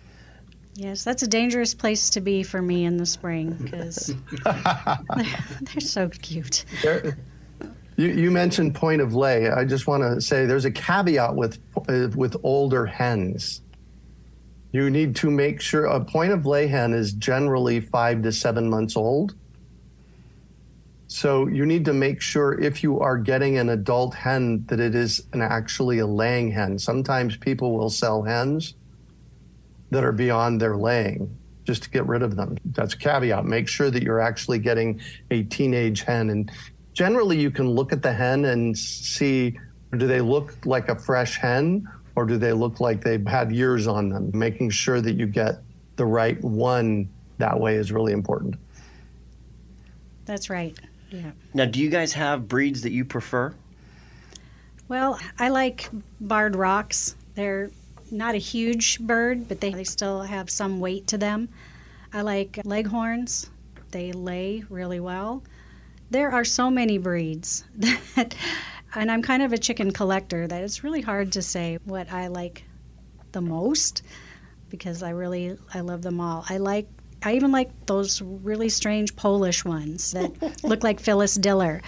Yes, 0.75 1.04
that's 1.04 1.23
a 1.23 1.26
dangerous 1.28 1.75
place 1.75 2.09
to 2.09 2.23
be 2.23 2.42
for 2.42 2.62
me 2.62 2.87
in 2.87 2.97
the 2.97 3.04
spring 3.04 3.50
because 3.62 4.14
they're, 4.42 4.54
they're 5.61 5.81
so 5.81 6.09
cute. 6.09 6.64
There- 6.83 7.19
You, 7.99 8.09
you 8.09 8.31
mentioned 8.31 8.75
point 8.75 9.02
of 9.02 9.14
lay. 9.14 9.50
I 9.50 9.66
just 9.66 9.87
want 9.87 10.02
to 10.02 10.19
say 10.19 10.47
there's 10.47 10.64
a 10.64 10.71
caveat 10.71 11.35
with 11.37 11.59
uh, 11.90 12.09
with 12.16 12.37
older 12.42 12.87
hens. 12.87 13.61
You 14.73 14.88
need 14.88 15.14
to 15.16 15.31
make 15.31 15.61
sure 15.61 15.85
a 15.85 16.02
point 16.02 16.33
of 16.33 16.47
lay 16.47 16.66
hen 16.69 16.95
is 16.95 17.12
generally 17.12 17.81
five 17.81 18.23
to 18.23 18.33
seven 18.33 18.71
months 18.71 18.97
old. 18.97 19.35
So 21.12 21.47
you 21.47 21.66
need 21.66 21.85
to 21.85 21.92
make 21.92 22.23
sure 22.23 22.59
if 22.59 22.83
you 22.83 22.99
are 23.00 23.19
getting 23.19 23.59
an 23.59 23.69
adult 23.69 24.14
hen 24.14 24.64
that 24.69 24.81
it 24.81 24.95
is 24.95 25.26
an 25.35 25.42
actually 25.42 25.99
a 25.99 26.07
laying 26.07 26.50
hen. 26.50 26.78
Sometimes 26.78 27.37
people 27.37 27.76
will 27.76 27.90
sell 27.90 28.23
hens 28.23 28.75
that 29.90 30.04
are 30.04 30.12
beyond 30.12 30.59
their 30.59 30.75
laying. 30.75 31.37
just 31.64 31.83
to 31.83 31.90
get 31.90 32.07
rid 32.07 32.23
of 32.23 32.35
them. 32.35 32.57
That's 32.64 32.95
a 32.95 32.97
caveat. 32.97 33.45
Make 33.45 33.69
sure 33.69 33.90
that 33.90 34.02
you're 34.02 34.21
actually 34.21 34.59
getting 34.59 35.02
a 35.31 35.42
teenage 35.45 36.00
hen. 36.00 36.31
And 36.31 36.50
generally, 36.95 37.38
you 37.38 37.50
can 37.50 37.69
look 37.69 37.92
at 37.92 38.02
the 38.02 38.12
hen 38.12 38.47
and 38.47 38.76
see 38.76 39.59
do 39.97 40.07
they 40.07 40.23
look 40.23 40.64
like 40.64 40.88
a 40.88 40.99
fresh 40.99 41.37
hen 41.37 41.87
or 42.16 42.25
do 42.25 42.38
they 42.38 42.54
look 42.54 42.81
like 42.81 43.04
they've 43.04 43.26
had 43.26 43.52
years 43.52 43.87
on 43.87 44.09
them? 44.09 44.31
Making 44.33 44.71
sure 44.71 45.02
that 45.02 45.12
you 45.12 45.26
get 45.26 45.61
the 45.97 46.07
right 46.07 46.42
one 46.42 47.11
that 47.37 47.61
way 47.61 47.76
is 47.76 47.92
really 47.92 48.12
important. 48.12 48.54
That's 50.25 50.49
right. 50.49 50.75
Yeah. 51.12 51.31
Now, 51.52 51.66
do 51.66 51.81
you 51.81 51.90
guys 51.90 52.12
have 52.14 52.49
breeds 52.49 52.83
that 52.83 52.92
you 52.92 53.04
prefer? 53.04 53.54
Well, 54.88 55.19
I 55.38 55.50
like 55.50 55.88
barred 56.21 56.57
rocks. 56.57 57.14
They're 57.35 57.71
not 58.11 58.35
a 58.35 58.38
huge 58.38 58.99
bird, 59.00 59.49
but 59.49 59.61
they, 59.61 59.71
they 59.71 59.85
still 59.85 60.23
have 60.23 60.50
some 60.50 60.81
weight 60.81 61.07
to 61.09 61.19
them. 61.19 61.49
I 62.12 62.23
like 62.23 62.61
leghorns. 62.64 63.50
They 63.90 64.12
lay 64.12 64.64
really 64.69 65.00
well. 65.00 65.42
There 66.11 66.31
are 66.31 66.45
so 66.45 66.71
many 66.71 66.99
breeds 66.99 67.64
that, 67.76 68.35
and 68.95 69.11
I'm 69.11 69.23
kind 69.23 69.42
of 69.42 69.52
a 69.52 69.59
chicken 69.59 69.92
collector, 69.92 70.47
that 70.47 70.62
it's 70.62 70.85
really 70.85 71.00
hard 71.00 71.33
to 71.33 71.42
say 71.42 71.78
what 71.85 72.11
I 72.12 72.26
like 72.28 72.64
the 73.33 73.40
most 73.40 74.02
because 74.69 75.02
I 75.02 75.11
really 75.11 75.57
I 75.73 75.81
love 75.81 76.02
them 76.02 76.21
all. 76.21 76.45
I 76.49 76.59
like 76.59 76.87
I 77.25 77.35
even 77.35 77.52
like 77.52 77.71
those 77.87 78.21
really 78.23 78.69
strange 78.69 79.14
Polish 79.17 79.64
ones 79.64 80.12
that 80.12 80.33
look 80.64 80.83
like 80.83 81.00
Phyllis 81.00 81.35
Diller, 81.35 81.83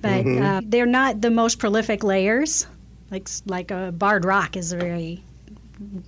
but 0.00 0.24
mm-hmm. 0.24 0.42
uh, 0.42 0.60
they're 0.64 0.86
not 0.86 1.20
the 1.20 1.30
most 1.30 1.58
prolific 1.58 2.04
layers. 2.04 2.66
Like 3.10 3.28
like 3.46 3.70
a 3.70 3.92
barred 3.92 4.24
rock 4.24 4.56
is 4.56 4.72
a 4.72 4.76
very 4.76 5.22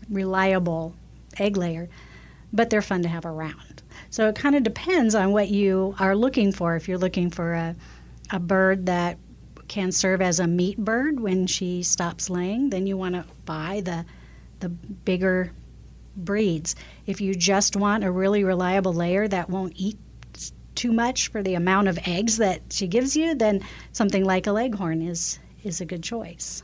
reliable 0.09 0.95
egg 1.39 1.57
layer, 1.57 1.89
but 2.53 2.71
they're 2.71 2.83
fun 2.83 3.03
to 3.03 3.09
have 3.09 3.25
around. 3.25 3.83
So 4.11 4.29
it 4.29 4.35
kind 4.35 4.55
of 4.57 4.63
depends 4.63 5.15
on 5.15 5.33
what 5.33 5.49
you 5.49 5.95
are 5.99 6.17
looking 6.17 6.53
for. 6.53 6.77
If 6.77 6.89
you're 6.89 6.99
looking 6.99 7.31
for 7.31 7.55
a, 7.55 7.77
a 8.31 8.39
bird 8.39 8.87
that 8.87 9.19
can 9.69 9.93
serve 9.93 10.21
as 10.21 10.41
a 10.41 10.47
meat 10.47 10.79
bird 10.79 11.21
when 11.21 11.47
she 11.47 11.83
stops 11.83 12.29
laying, 12.29 12.71
then 12.71 12.87
you 12.87 12.97
want 12.97 13.15
to 13.15 13.25
buy 13.45 13.83
the 13.85 14.05
the 14.59 14.69
bigger 14.69 15.53
breeds. 16.17 16.75
If 17.07 17.21
you 17.21 17.35
just 17.35 17.77
want 17.77 18.05
a 18.05 18.11
really 18.11 18.45
reliable 18.45 18.93
layer 18.93 19.29
that 19.29 19.49
won't 19.49 19.75
eat 19.77 19.99
too 20.75 20.93
much 20.93 21.29
for 21.29 21.43
the 21.43 21.55
amount 21.55 21.89
of 21.89 21.99
eggs 22.07 22.39
that 22.39 22.63
she 22.71 22.87
gives 22.87 23.17
you, 23.17 23.35
then 23.35 23.61
something 23.93 24.25
like 24.25 24.47
a 24.47 24.53
leghorn 24.53 25.03
is 25.03 25.39
is 25.63 25.81
a 25.81 25.85
good 25.85 26.03
choice. 26.03 26.63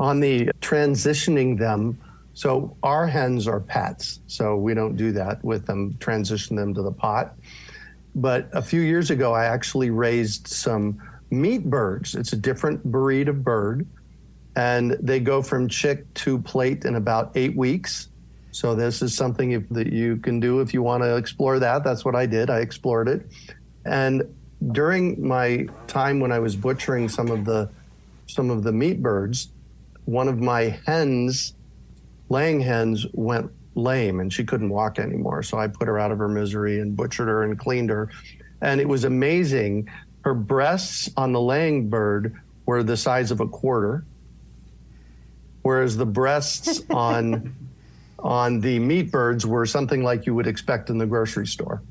On 0.00 0.20
the 0.20 0.50
transitioning 0.60 1.58
them 1.58 1.98
so 2.34 2.76
our 2.82 3.06
hens 3.06 3.48
are 3.48 3.60
pets 3.60 4.20
so 4.26 4.56
we 4.56 4.74
don't 4.74 4.96
do 4.96 5.10
that 5.12 5.42
with 5.42 5.64
them 5.64 5.96
transition 6.00 6.56
them 6.56 6.74
to 6.74 6.82
the 6.82 6.92
pot. 6.92 7.36
But 8.14 8.48
a 8.52 8.62
few 8.62 8.80
years 8.80 9.10
ago 9.10 9.32
i 9.32 9.44
actually 9.44 9.90
raised 9.90 10.48
some 10.48 11.00
meat 11.30 11.64
birds. 11.64 12.14
It's 12.14 12.32
a 12.32 12.36
different 12.36 12.82
breed 12.84 13.28
of 13.28 13.44
bird 13.44 13.86
and 14.56 14.96
they 15.00 15.20
go 15.20 15.42
from 15.42 15.68
chick 15.68 16.12
to 16.14 16.38
plate 16.40 16.84
in 16.84 16.96
about 16.96 17.30
eight 17.34 17.56
weeks 17.56 18.08
so 18.50 18.74
this 18.74 19.02
is 19.02 19.14
something 19.14 19.52
if, 19.52 19.68
that 19.68 19.92
you 19.92 20.16
can 20.16 20.40
do 20.40 20.60
if 20.60 20.72
you 20.72 20.82
want 20.82 21.02
to 21.02 21.16
explore 21.16 21.58
that 21.58 21.84
that's 21.84 22.04
what 22.04 22.14
i 22.14 22.26
did 22.26 22.50
i 22.50 22.58
explored 22.58 23.08
it 23.08 23.26
and 23.84 24.22
during 24.72 25.26
my 25.26 25.66
time 25.86 26.18
when 26.20 26.32
i 26.32 26.38
was 26.38 26.56
butchering 26.56 27.08
some 27.08 27.30
of 27.30 27.44
the 27.44 27.68
some 28.26 28.50
of 28.50 28.64
the 28.64 28.72
meat 28.72 29.00
birds 29.02 29.50
one 30.06 30.28
of 30.28 30.40
my 30.40 30.80
hens, 30.86 31.52
laying 32.30 32.60
hens, 32.60 33.04
went 33.12 33.50
lame 33.74 34.20
and 34.20 34.32
she 34.32 34.42
couldn't 34.42 34.70
walk 34.70 34.98
anymore. 34.98 35.42
So 35.42 35.58
I 35.58 35.66
put 35.66 35.86
her 35.86 35.98
out 35.98 36.10
of 36.10 36.18
her 36.18 36.28
misery 36.28 36.80
and 36.80 36.96
butchered 36.96 37.28
her 37.28 37.42
and 37.42 37.58
cleaned 37.58 37.90
her. 37.90 38.10
And 38.62 38.80
it 38.80 38.88
was 38.88 39.04
amazing. 39.04 39.90
Her 40.22 40.32
breasts 40.32 41.10
on 41.16 41.32
the 41.32 41.40
laying 41.40 41.90
bird 41.90 42.40
were 42.64 42.82
the 42.82 42.96
size 42.96 43.30
of 43.30 43.40
a 43.40 43.46
quarter, 43.46 44.04
whereas 45.66 45.96
the 45.96 46.06
breasts 46.06 46.80
on 46.90 47.52
on 48.20 48.60
the 48.60 48.78
meat 48.78 49.10
birds 49.10 49.44
were 49.44 49.66
something 49.66 50.04
like 50.04 50.24
you 50.24 50.32
would 50.32 50.46
expect 50.46 50.90
in 50.90 50.98
the 50.98 51.06
grocery 51.06 51.46
store. 51.46 51.82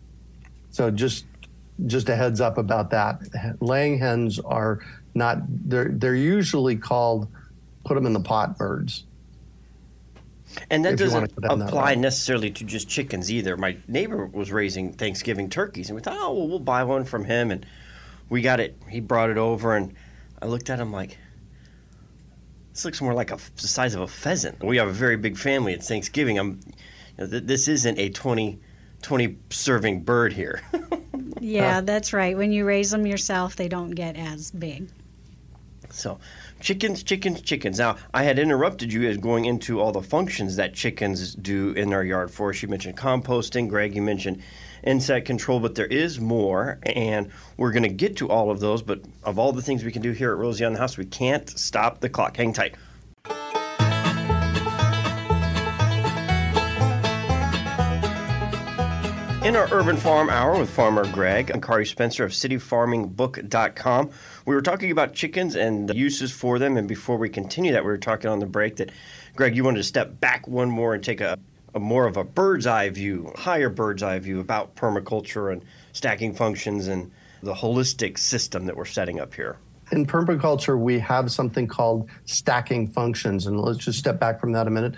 So 0.72 0.90
just 0.90 1.26
just 1.86 2.08
a 2.08 2.16
heads 2.16 2.40
up 2.40 2.58
about 2.58 2.92
that. 2.92 3.22
Laying 3.60 4.00
hens 4.00 4.40
are 4.40 4.80
not 5.14 5.40
they're 5.50 5.90
they're 5.90 6.16
usually 6.16 6.78
called 6.78 7.28
put 7.84 7.96
them 7.96 8.06
in 8.06 8.14
the 8.14 8.22
pot 8.22 8.58
birds. 8.58 9.04
And 10.70 10.86
that 10.86 10.98
doesn't 10.98 11.34
apply 11.44 11.96
that 11.96 12.00
necessarily 12.00 12.52
to 12.52 12.64
just 12.64 12.88
chickens 12.88 13.30
either. 13.30 13.58
My 13.58 13.76
neighbor 13.90 14.26
was 14.26 14.54
raising 14.54 14.94
Thanksgiving 14.94 15.50
turkeys, 15.50 15.90
and 15.90 15.98
we 15.98 16.02
thought, 16.02 16.16
oh, 16.18 16.32
well, 16.32 16.48
we'll 16.48 16.60
buy 16.60 16.86
one 16.86 17.04
from 17.04 17.26
him. 17.26 17.52
And 17.52 17.66
we 18.30 18.42
got 18.42 18.62
it. 18.62 18.78
He 18.90 19.02
brought 19.02 19.30
it 19.30 19.38
over, 19.38 19.76
and 19.76 19.94
I 20.42 20.46
looked 20.46 20.70
at 20.70 20.80
him 20.80 20.94
like, 20.94 21.18
this 22.76 22.84
looks 22.84 23.02
more 23.02 23.14
like 23.14 23.32
a, 23.32 23.38
the 23.56 23.70
size 23.70 23.96
of 23.96 24.02
a 24.02 24.08
pheasant. 24.08 24.62
We 24.62 24.76
have 24.76 24.90
a 24.90 24.92
very 24.92 25.16
big 25.16 25.38
family 25.38 25.74
at 25.74 25.82
Thanksgiving. 25.82 26.38
I'm, 26.38 26.60
you 27.18 27.24
know, 27.24 27.28
th- 27.28 27.44
this 27.46 27.70
isn't 27.70 27.98
a 27.98 28.10
20, 28.10 28.60
20 29.02 29.38
serving 29.50 30.02
bird 30.02 30.34
here. 30.34 30.62
yeah, 31.40 31.80
that's 31.80 32.12
right. 32.12 32.36
When 32.38 32.52
you 32.52 32.66
raise 32.66 32.92
them 32.92 33.08
yourself, 33.08 33.56
they 33.56 33.70
don't 33.70 33.92
get 33.92 34.18
as 34.18 34.52
big. 34.52 34.90
So, 35.90 36.20
chickens, 36.60 37.04
chickens, 37.04 37.42
chickens. 37.42 37.80
Now, 37.80 37.98
I 38.14 38.24
had 38.24 38.40
interrupted 38.40 38.92
you 38.92 39.08
as 39.08 39.18
going 39.18 39.46
into 39.46 39.80
all 39.80 39.92
the 39.92 40.02
functions 40.02 40.56
that 40.58 40.74
chickens 40.74 41.36
do 41.36 41.72
in 41.72 41.94
our 41.94 42.04
yard 42.04 42.32
for 42.32 42.50
us. 42.50 42.62
You 42.62 42.68
mentioned 42.68 42.98
composting, 42.98 43.70
Greg, 43.70 43.96
you 43.96 44.02
mentioned 44.02 44.42
insect 44.84 45.26
control, 45.26 45.60
but 45.60 45.76
there 45.76 45.86
is 45.86 46.20
more, 46.20 46.80
and 46.84 47.32
we're 47.58 47.72
going 47.72 47.84
to 47.84 47.90
get 47.90 48.18
to 48.18 48.30
all 48.30 48.52
of 48.52 48.60
those. 48.60 48.82
But 48.82 49.02
of 49.24 49.40
all 49.40 49.52
the 49.52 49.62
things 49.62 49.84
we 49.84 49.92
can 49.92 50.02
do 50.02 50.12
here 50.12 50.32
at 50.32 50.38
Rosie 50.38 50.66
on 50.66 50.74
the 50.74 50.80
House, 50.80 50.98
we 50.98 51.06
can't 51.06 51.50
stop 51.50 52.00
the 52.00 52.10
clock. 52.10 52.38
Hang 52.38 52.54
tight. 52.54 52.76
In 59.46 59.56
our 59.56 59.72
Urban 59.72 59.96
Farm 59.96 60.32
Hour 60.32 60.58
with 60.58 60.72
Farmer 60.72 61.06
Greg 61.12 61.52
and 61.52 61.62
Kari 61.62 61.86
Spencer 61.86 62.24
of 62.24 62.32
cityfarmingbook.com, 62.32 64.10
we 64.48 64.56
were 64.56 64.62
talking 64.64 64.90
about 64.90 65.14
chickens 65.14 65.56
and 65.56 65.88
the 65.88 65.96
uses 65.96 66.32
for 66.32 66.58
them. 66.58 66.78
And 66.78 66.88
before 66.88 67.18
we 67.18 67.30
continue 67.30 67.72
that, 67.74 67.84
we 67.84 67.92
were 67.92 68.00
talking 68.00 68.28
on 68.28 68.40
the 68.40 68.48
break 68.48 68.78
that, 68.78 68.90
Greg, 69.36 69.56
you 69.56 69.64
wanted 69.64 69.78
to 69.78 69.84
step 69.84 70.20
back 70.20 70.48
one 70.48 70.72
more 70.72 70.96
and 70.96 71.04
take 71.04 71.22
a, 71.22 71.38
a 71.76 71.80
more 71.80 72.08
of 72.08 72.18
a 72.18 72.24
bird's 72.24 72.66
eye 72.66 72.90
view, 72.90 73.32
higher 73.36 73.70
bird's 73.70 74.02
eye 74.02 74.18
view 74.18 74.40
about 74.40 74.76
permaculture 74.76 75.54
and 75.54 75.64
stacking 75.92 76.34
functions 76.34 76.88
and 76.88 77.12
the 77.44 77.54
holistic 77.54 78.18
system 78.18 78.66
that 78.66 78.76
we're 78.76 78.84
setting 78.84 79.20
up 79.20 79.36
here. 79.36 79.58
In 79.92 80.08
permaculture, 80.08 80.80
we 80.80 80.98
have 80.98 81.32
something 81.32 81.68
called 81.68 82.10
stacking 82.26 82.88
functions. 82.88 83.46
And 83.46 83.62
let's 83.62 83.78
just 83.78 84.00
step 84.00 84.20
back 84.20 84.40
from 84.40 84.54
that 84.54 84.66
a 84.66 84.72
minute 84.72 84.96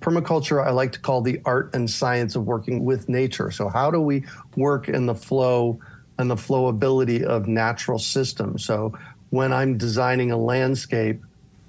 permaculture 0.00 0.64
I 0.64 0.70
like 0.70 0.92
to 0.92 1.00
call 1.00 1.20
the 1.20 1.40
art 1.44 1.74
and 1.74 1.88
science 1.88 2.36
of 2.36 2.44
working 2.44 2.84
with 2.84 3.08
nature. 3.08 3.50
So 3.50 3.68
how 3.68 3.90
do 3.90 4.00
we 4.00 4.24
work 4.56 4.88
in 4.88 5.06
the 5.06 5.14
flow 5.14 5.78
and 6.18 6.30
the 6.30 6.36
flowability 6.36 7.22
of 7.22 7.46
natural 7.46 7.98
systems? 7.98 8.64
So 8.64 8.96
when 9.30 9.52
I'm 9.52 9.78
designing 9.78 10.32
a 10.32 10.36
landscape 10.36 11.22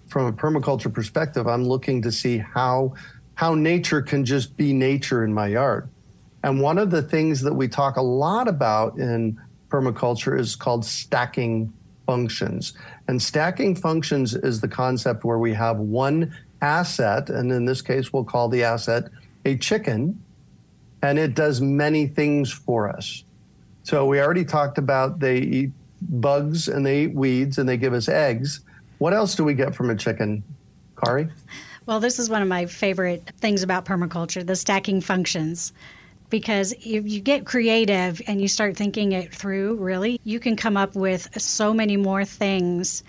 from 0.08 0.26
a 0.28 0.34
permaculture 0.34 0.94
perspective, 0.94 1.48
I'm 1.48 1.66
looking 1.66 2.02
to 2.04 2.12
see 2.12 2.38
how 2.38 2.94
how 3.36 3.56
nature 3.56 4.02
can 4.02 4.24
just 4.24 4.56
be 4.56 4.72
nature 4.72 5.24
in 5.24 5.34
my 5.34 5.48
yard. 5.48 5.90
And 6.44 6.62
one 6.62 6.78
of 6.78 6.92
the 6.92 7.02
things 7.02 7.42
that 7.42 7.54
we 7.54 7.68
talk 7.68 7.98
a 7.98 8.02
lot 8.02 8.48
about 8.48 8.98
in 8.98 9.40
permaculture 9.70 10.40
is 10.40 10.56
called 10.56 10.86
stacking 10.86 11.74
functions. 12.06 12.74
And 13.08 13.22
stacking 13.22 13.76
functions 13.76 14.36
is 14.36 14.62
the 14.62 14.68
concept 14.68 15.24
where 15.24 15.40
we 15.40 15.54
have 15.54 15.78
one 15.78 16.36
asset, 16.62 17.30
and 17.30 17.52
in 17.52 17.66
this 17.66 17.82
case, 17.82 18.14
we'll 18.14 18.24
call 18.24 18.50
the 18.50 18.64
asset 18.64 19.06
a 19.46 19.58
chicken, 19.58 20.22
and 21.02 21.18
it 21.18 21.34
does 21.34 21.62
many 21.62 22.08
things 22.08 22.52
for 22.52 22.90
us. 22.90 23.24
So 23.84 24.06
we 24.06 24.22
already 24.22 24.46
talked 24.46 24.78
about 24.78 25.20
they 25.20 25.40
eat 25.40 25.72
bugs 26.02 26.68
and 26.68 26.86
they 26.86 27.04
eat 27.04 27.14
weeds 27.14 27.58
and 27.58 27.68
they 27.68 27.78
give 27.78 27.94
us 27.94 28.08
eggs. 28.08 28.62
What 29.00 29.14
else 29.14 29.36
do 29.36 29.44
we 29.44 29.54
get 29.54 29.74
from 29.76 29.90
a 29.90 29.96
chicken, 29.96 30.44
Kari? 31.04 31.30
Well, 31.88 32.00
this 32.00 32.20
is 32.20 32.30
one 32.30 32.42
of 32.42 32.48
my 32.48 32.68
favorite 32.68 33.32
things 33.40 33.64
about 33.64 33.86
permaculture 33.86 34.46
the 34.46 34.56
stacking 34.56 35.02
functions. 35.02 35.74
Because 36.30 36.72
if 36.74 37.06
you 37.08 37.20
get 37.20 37.46
creative 37.46 38.22
and 38.26 38.40
you 38.40 38.48
start 38.48 38.78
thinking 38.78 39.12
it 39.12 39.36
through, 39.36 39.76
really, 39.76 40.22
you 40.24 40.40
can 40.40 40.56
come 40.56 40.78
up 40.78 40.96
with 40.96 41.28
so 41.42 41.74
many 41.74 41.98
more 41.98 42.24
things 42.24 43.04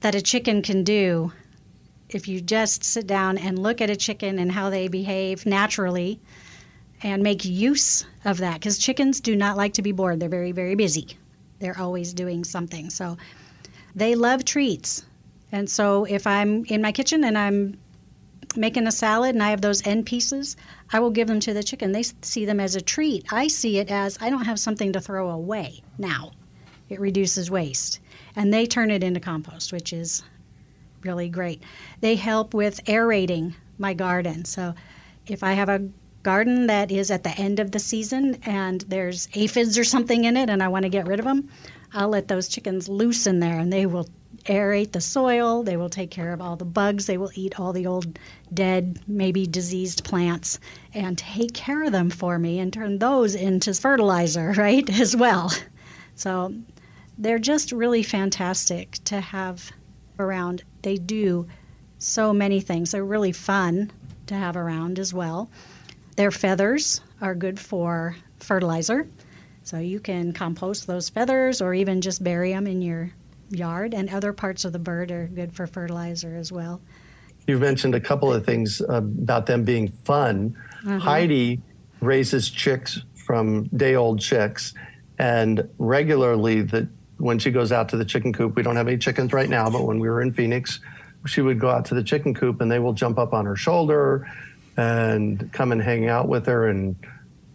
that 0.00 0.14
a 0.14 0.22
chicken 0.22 0.62
can 0.62 0.82
do 0.82 1.32
if 2.14 2.28
you 2.28 2.40
just 2.40 2.84
sit 2.84 3.06
down 3.06 3.38
and 3.38 3.58
look 3.58 3.80
at 3.80 3.90
a 3.90 3.96
chicken 3.96 4.38
and 4.38 4.52
how 4.52 4.70
they 4.70 4.88
behave 4.88 5.46
naturally 5.46 6.20
and 7.02 7.22
make 7.22 7.44
use 7.44 8.04
of 8.24 8.38
that 8.38 8.54
because 8.54 8.78
chickens 8.78 9.20
do 9.20 9.34
not 9.34 9.56
like 9.56 9.72
to 9.74 9.82
be 9.82 9.92
bored 9.92 10.20
they're 10.20 10.28
very 10.28 10.52
very 10.52 10.74
busy 10.74 11.08
they're 11.58 11.78
always 11.78 12.12
doing 12.12 12.44
something 12.44 12.90
so 12.90 13.16
they 13.94 14.14
love 14.14 14.44
treats 14.44 15.04
and 15.52 15.70
so 15.70 16.04
if 16.04 16.26
i'm 16.26 16.64
in 16.66 16.82
my 16.82 16.92
kitchen 16.92 17.24
and 17.24 17.38
i'm 17.38 17.78
making 18.56 18.86
a 18.86 18.92
salad 18.92 19.34
and 19.34 19.42
I 19.42 19.50
have 19.50 19.60
those 19.60 19.86
end 19.86 20.06
pieces, 20.06 20.56
I 20.92 21.00
will 21.00 21.10
give 21.10 21.28
them 21.28 21.40
to 21.40 21.54
the 21.54 21.62
chicken. 21.62 21.92
They 21.92 22.02
see 22.02 22.44
them 22.44 22.60
as 22.60 22.74
a 22.74 22.80
treat. 22.80 23.32
I 23.32 23.48
see 23.48 23.78
it 23.78 23.90
as 23.90 24.18
I 24.20 24.30
don't 24.30 24.44
have 24.44 24.58
something 24.58 24.92
to 24.92 25.00
throw 25.00 25.30
away 25.30 25.82
now. 25.98 26.32
It 26.88 27.00
reduces 27.00 27.50
waste. 27.50 28.00
And 28.34 28.52
they 28.52 28.66
turn 28.66 28.90
it 28.90 29.04
into 29.04 29.20
compost, 29.20 29.72
which 29.72 29.92
is 29.92 30.22
really 31.02 31.28
great. 31.28 31.62
They 32.00 32.16
help 32.16 32.54
with 32.54 32.80
aerating 32.88 33.54
my 33.78 33.94
garden. 33.94 34.44
So 34.44 34.74
if 35.26 35.42
I 35.42 35.52
have 35.52 35.68
a 35.68 35.88
garden 36.22 36.66
that 36.66 36.90
is 36.90 37.10
at 37.10 37.24
the 37.24 37.30
end 37.38 37.60
of 37.60 37.70
the 37.70 37.78
season 37.78 38.38
and 38.44 38.82
there's 38.82 39.28
aphids 39.34 39.78
or 39.78 39.84
something 39.84 40.24
in 40.24 40.36
it 40.36 40.50
and 40.50 40.62
I 40.62 40.68
want 40.68 40.82
to 40.84 40.90
get 40.90 41.06
rid 41.06 41.18
of 41.18 41.24
them, 41.24 41.48
I'll 41.92 42.08
let 42.08 42.28
those 42.28 42.48
chickens 42.48 42.88
loose 42.88 43.26
in 43.26 43.40
there 43.40 43.58
and 43.58 43.72
they 43.72 43.86
will 43.86 44.08
aerate 44.44 44.92
the 44.92 45.00
soil. 45.00 45.62
They 45.62 45.76
will 45.76 45.88
take 45.88 46.10
care 46.10 46.32
of 46.32 46.40
all 46.40 46.56
the 46.56 46.64
bugs. 46.64 47.06
They 47.06 47.18
will 47.18 47.32
eat 47.34 47.58
all 47.58 47.72
the 47.72 47.86
old 47.86 48.18
dead, 48.52 49.00
maybe 49.06 49.46
diseased 49.46 50.04
plants 50.04 50.58
and 50.94 51.18
take 51.18 51.54
care 51.54 51.84
of 51.84 51.92
them 51.92 52.10
for 52.10 52.38
me 52.38 52.58
and 52.58 52.72
turn 52.72 52.98
those 52.98 53.34
into 53.34 53.74
fertilizer, 53.74 54.52
right, 54.56 54.88
as 55.00 55.16
well. 55.16 55.52
So 56.14 56.54
they're 57.18 57.38
just 57.38 57.72
really 57.72 58.02
fantastic 58.02 58.98
to 59.04 59.20
have 59.20 59.72
around. 60.18 60.62
They 60.82 60.96
do 60.96 61.46
so 61.98 62.32
many 62.32 62.60
things. 62.60 62.92
They're 62.92 63.04
really 63.04 63.32
fun 63.32 63.90
to 64.26 64.34
have 64.34 64.56
around 64.56 64.98
as 64.98 65.12
well. 65.12 65.50
Their 66.16 66.30
feathers 66.30 67.00
are 67.20 67.34
good 67.34 67.58
for 67.58 68.16
fertilizer. 68.38 69.06
So 69.62 69.78
you 69.78 70.00
can 70.00 70.32
compost 70.32 70.86
those 70.86 71.08
feathers 71.08 71.60
or 71.60 71.74
even 71.74 72.00
just 72.00 72.24
bury 72.24 72.52
them 72.52 72.66
in 72.66 72.82
your 72.82 73.12
yard, 73.50 73.94
and 73.94 74.08
other 74.08 74.32
parts 74.32 74.64
of 74.64 74.72
the 74.72 74.78
bird 74.78 75.10
are 75.10 75.26
good 75.26 75.52
for 75.52 75.66
fertilizer 75.66 76.36
as 76.36 76.52
well. 76.52 76.80
You've 77.46 77.60
mentioned 77.60 77.94
a 77.94 78.00
couple 78.00 78.32
of 78.32 78.46
things 78.46 78.80
about 78.88 79.46
them 79.46 79.64
being 79.64 79.88
fun. 79.88 80.56
Uh-huh. 80.86 80.98
Heidi 80.98 81.60
raises 82.00 82.48
chicks 82.48 83.00
from 83.14 83.64
day 83.76 83.96
old 83.96 84.20
chicks, 84.20 84.72
and 85.18 85.68
regularly 85.78 86.62
that 86.62 86.88
when 87.20 87.38
she 87.38 87.50
goes 87.50 87.70
out 87.70 87.88
to 87.90 87.96
the 87.96 88.04
chicken 88.04 88.32
coop, 88.32 88.56
we 88.56 88.62
don't 88.62 88.76
have 88.76 88.88
any 88.88 88.98
chickens 88.98 89.32
right 89.32 89.48
now, 89.48 89.68
but 89.70 89.84
when 89.84 89.98
we 89.98 90.08
were 90.08 90.22
in 90.22 90.32
Phoenix, 90.32 90.80
she 91.26 91.42
would 91.42 91.60
go 91.60 91.68
out 91.68 91.84
to 91.86 91.94
the 91.94 92.02
chicken 92.02 92.34
coop 92.34 92.60
and 92.60 92.70
they 92.70 92.78
will 92.78 92.94
jump 92.94 93.18
up 93.18 93.32
on 93.32 93.44
her 93.44 93.56
shoulder 93.56 94.30
and 94.76 95.52
come 95.52 95.72
and 95.72 95.82
hang 95.82 96.08
out 96.08 96.28
with 96.28 96.46
her 96.46 96.68
and 96.68 96.96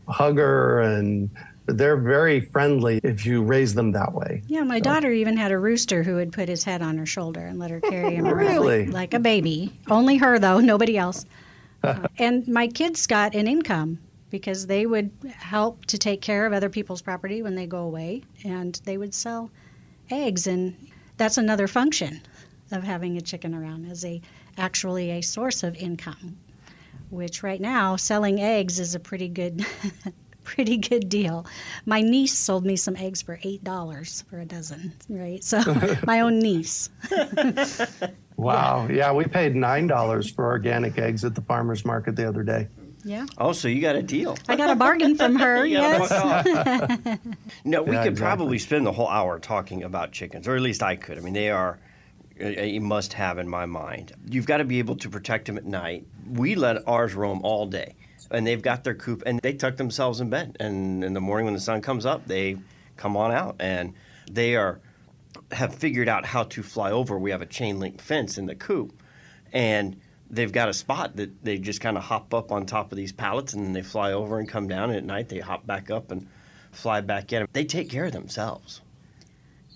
hug 0.07 0.37
her 0.37 0.81
and 0.81 1.29
they're 1.67 1.97
very 1.97 2.41
friendly 2.41 2.99
if 3.03 3.25
you 3.25 3.41
raise 3.41 3.73
them 3.73 3.91
that 3.93 4.13
way. 4.13 4.43
Yeah, 4.47 4.63
my 4.63 4.77
so. 4.77 4.83
daughter 4.83 5.11
even 5.11 5.35
had 5.35 5.51
a 5.51 5.57
rooster 5.57 6.03
who 6.03 6.15
would 6.15 6.31
put 6.31 6.47
his 6.47 6.63
head 6.63 6.83
on 6.83 6.97
her 6.99 7.07
shoulder 7.07 7.39
and 7.39 7.57
let 7.57 7.71
her 7.71 7.81
carry 7.81 8.15
him 8.15 8.27
around 8.27 8.37
really? 8.37 8.85
like, 8.85 8.93
like, 8.93 9.13
a 9.15 9.19
baby. 9.19 9.73
Only 9.89 10.17
her 10.17 10.37
though, 10.37 10.59
nobody 10.61 10.97
else. 10.97 11.25
Uh, 11.83 12.07
and 12.19 12.47
my 12.47 12.67
kids 12.67 13.07
got 13.07 13.33
an 13.33 13.47
income 13.47 13.99
because 14.35 14.67
they 14.67 14.85
would 14.85 15.11
help 15.33 15.85
to 15.85 15.97
take 15.97 16.21
care 16.21 16.45
of 16.45 16.51
other 16.51 16.67
people's 16.67 17.01
property 17.01 17.41
when 17.41 17.55
they 17.55 17.65
go 17.65 17.83
away 17.83 18.21
and 18.43 18.81
they 18.83 18.97
would 18.97 19.13
sell 19.13 19.49
eggs 20.11 20.45
and 20.45 20.75
that's 21.15 21.37
another 21.37 21.67
function 21.67 22.19
of 22.69 22.83
having 22.83 23.15
a 23.15 23.21
chicken 23.21 23.55
around 23.55 23.89
as 23.89 24.03
a 24.03 24.21
actually 24.57 25.09
a 25.09 25.21
source 25.21 25.63
of 25.63 25.73
income 25.77 26.35
which 27.11 27.43
right 27.43 27.61
now 27.61 27.95
selling 27.95 28.41
eggs 28.41 28.77
is 28.77 28.93
a 28.93 28.99
pretty 28.99 29.29
good 29.29 29.65
pretty 30.43 30.77
good 30.77 31.09
deal. 31.09 31.45
My 31.85 32.01
niece 32.01 32.37
sold 32.37 32.65
me 32.65 32.75
some 32.75 32.95
eggs 32.97 33.21
for 33.21 33.39
eight 33.43 33.63
dollars 33.63 34.23
for 34.29 34.39
a 34.39 34.45
dozen, 34.45 34.93
right? 35.09 35.43
So 35.43 35.61
my 36.05 36.19
own 36.19 36.37
niece. 36.37 36.89
wow. 38.37 38.85
Yeah. 38.87 38.95
yeah, 38.95 39.13
we 39.13 39.25
paid 39.25 39.55
nine 39.55 39.87
dollars 39.87 40.29
for 40.29 40.45
organic 40.45 40.99
eggs 40.99 41.23
at 41.25 41.33
the 41.33 41.41
farmers 41.41 41.83
market 41.83 42.17
the 42.17 42.27
other 42.27 42.43
day. 42.43 42.67
Yeah. 43.05 43.25
Oh, 43.37 43.53
so 43.53 43.67
you 43.67 43.81
got 43.81 43.95
a 43.95 44.01
deal. 44.01 44.37
I 44.49 44.55
got 44.55 44.71
a 44.71 44.75
bargain 44.75 45.15
from 45.15 45.35
her. 45.35 45.65
yes. 45.65 46.09
no, 47.63 47.83
we 47.83 47.93
yeah, 47.95 48.03
could 48.03 48.13
exactly. 48.13 48.15
probably 48.15 48.59
spend 48.59 48.85
the 48.85 48.91
whole 48.91 49.07
hour 49.07 49.39
talking 49.39 49.83
about 49.83 50.11
chickens, 50.11 50.47
or 50.47 50.55
at 50.55 50.61
least 50.61 50.83
I 50.83 50.95
could. 50.95 51.17
I 51.17 51.21
mean, 51.21 51.33
they 51.33 51.51
are 51.51 51.79
a 52.39 52.79
must 52.79 53.13
have 53.13 53.37
in 53.37 53.47
my 53.47 53.65
mind. 53.65 54.11
You've 54.27 54.47
got 54.47 54.57
to 54.57 54.65
be 54.65 54.79
able 54.79 54.97
to 54.97 55.09
protect 55.09 55.45
them 55.45 55.57
at 55.57 55.65
night. 55.65 56.05
We 56.29 56.55
let 56.55 56.85
ours 56.87 57.13
roam 57.13 57.41
all 57.43 57.65
day 57.67 57.95
and 58.31 58.45
they've 58.45 58.61
got 58.61 58.83
their 58.83 58.95
coop 58.95 59.23
and 59.25 59.39
they 59.41 59.53
tuck 59.53 59.77
themselves 59.77 60.19
in 60.19 60.29
bed. 60.29 60.57
And 60.59 61.03
in 61.03 61.13
the 61.13 61.21
morning 61.21 61.45
when 61.45 61.53
the 61.53 61.59
sun 61.59 61.81
comes 61.81 62.05
up, 62.05 62.25
they 62.27 62.57
come 62.97 63.15
on 63.15 63.31
out 63.31 63.55
and 63.59 63.93
they 64.29 64.55
are 64.55 64.79
have 65.51 65.75
figured 65.75 66.09
out 66.09 66.25
how 66.25 66.43
to 66.43 66.63
fly 66.63 66.91
over. 66.91 67.19
We 67.19 67.31
have 67.31 67.41
a 67.41 67.45
chain 67.45 67.79
link 67.79 68.01
fence 68.01 68.37
in 68.37 68.45
the 68.45 68.55
coop, 68.55 69.01
and 69.51 69.99
they've 70.29 70.51
got 70.51 70.69
a 70.69 70.73
spot 70.73 71.15
that 71.17 71.43
they 71.43 71.57
just 71.57 71.81
kind 71.81 71.97
of 71.97 72.03
hop 72.03 72.33
up 72.33 72.51
on 72.51 72.65
top 72.65 72.91
of 72.91 72.97
these 72.97 73.11
pallets 73.11 73.53
and 73.53 73.65
then 73.65 73.73
they 73.73 73.81
fly 73.81 74.11
over 74.11 74.39
and 74.39 74.49
come 74.49 74.67
down. 74.67 74.89
And 74.89 74.97
at 74.97 75.05
night 75.05 75.29
they 75.29 75.39
hop 75.39 75.65
back 75.65 75.89
up 75.89 76.11
and 76.11 76.27
fly 76.71 77.01
back 77.01 77.31
in. 77.33 77.47
They 77.53 77.65
take 77.65 77.89
care 77.89 78.05
of 78.05 78.11
themselves. 78.11 78.81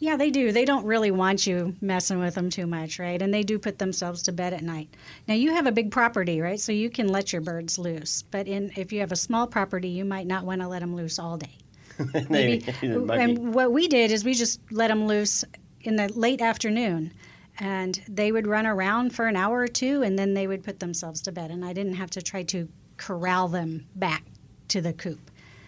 Yeah, 0.02 0.16
they 0.16 0.32
do. 0.32 0.54
They 0.54 0.64
don't 0.64 0.86
really 0.86 1.12
want 1.12 1.46
you 1.46 1.76
messing 1.82 2.20
with 2.20 2.36
them 2.36 2.50
too 2.50 2.66
much, 2.66 3.00
right? 3.00 3.22
And 3.22 3.34
they 3.34 3.44
do 3.44 3.60
put 3.60 3.80
themselves 3.80 4.22
to 4.24 4.32
bed 4.32 4.54
at 4.54 4.64
night. 4.64 4.88
Now 5.28 5.34
you 5.34 5.54
have 5.54 5.68
a 5.68 5.74
big 5.74 5.92
property, 5.92 6.40
right? 6.40 6.60
So 6.60 6.72
you 6.72 6.90
can 6.90 7.10
let 7.10 7.34
your 7.34 7.42
birds 7.42 7.78
loose. 7.78 8.24
But 8.32 8.48
in 8.48 8.72
if 8.78 8.94
you 8.94 9.02
have 9.02 9.12
a 9.12 9.18
small 9.18 9.46
property, 9.46 9.90
you 9.90 10.06
might 10.06 10.26
not 10.26 10.46
want 10.46 10.62
to 10.62 10.70
let 10.70 10.80
them 10.80 10.96
loose 10.96 11.20
all 11.20 11.38
day. 11.38 11.58
Maybe. 12.30 12.66
and 12.82 13.54
what 13.54 13.74
we 13.74 13.90
did 13.90 14.12
is 14.12 14.24
we 14.24 14.34
just 14.34 14.62
let 14.72 14.88
them 14.88 15.06
loose 15.06 15.44
in 15.82 15.98
the 15.98 16.08
late 16.14 16.42
afternoon, 16.42 17.14
and 17.60 18.02
they 18.08 18.32
would 18.32 18.48
run 18.48 18.66
around 18.66 19.14
for 19.14 19.28
an 19.28 19.36
hour 19.36 19.60
or 19.60 19.68
two, 19.68 20.02
and 20.02 20.18
then 20.18 20.34
they 20.34 20.48
would 20.48 20.64
put 20.64 20.80
themselves 20.80 21.22
to 21.22 21.32
bed, 21.32 21.52
and 21.52 21.64
I 21.64 21.74
didn't 21.74 21.96
have 21.96 22.10
to 22.12 22.22
try 22.22 22.44
to 22.44 22.68
corral 22.98 23.48
them 23.48 23.86
back 23.96 24.24
to 24.70 24.82
the 24.82 24.94
coop. 24.94 25.20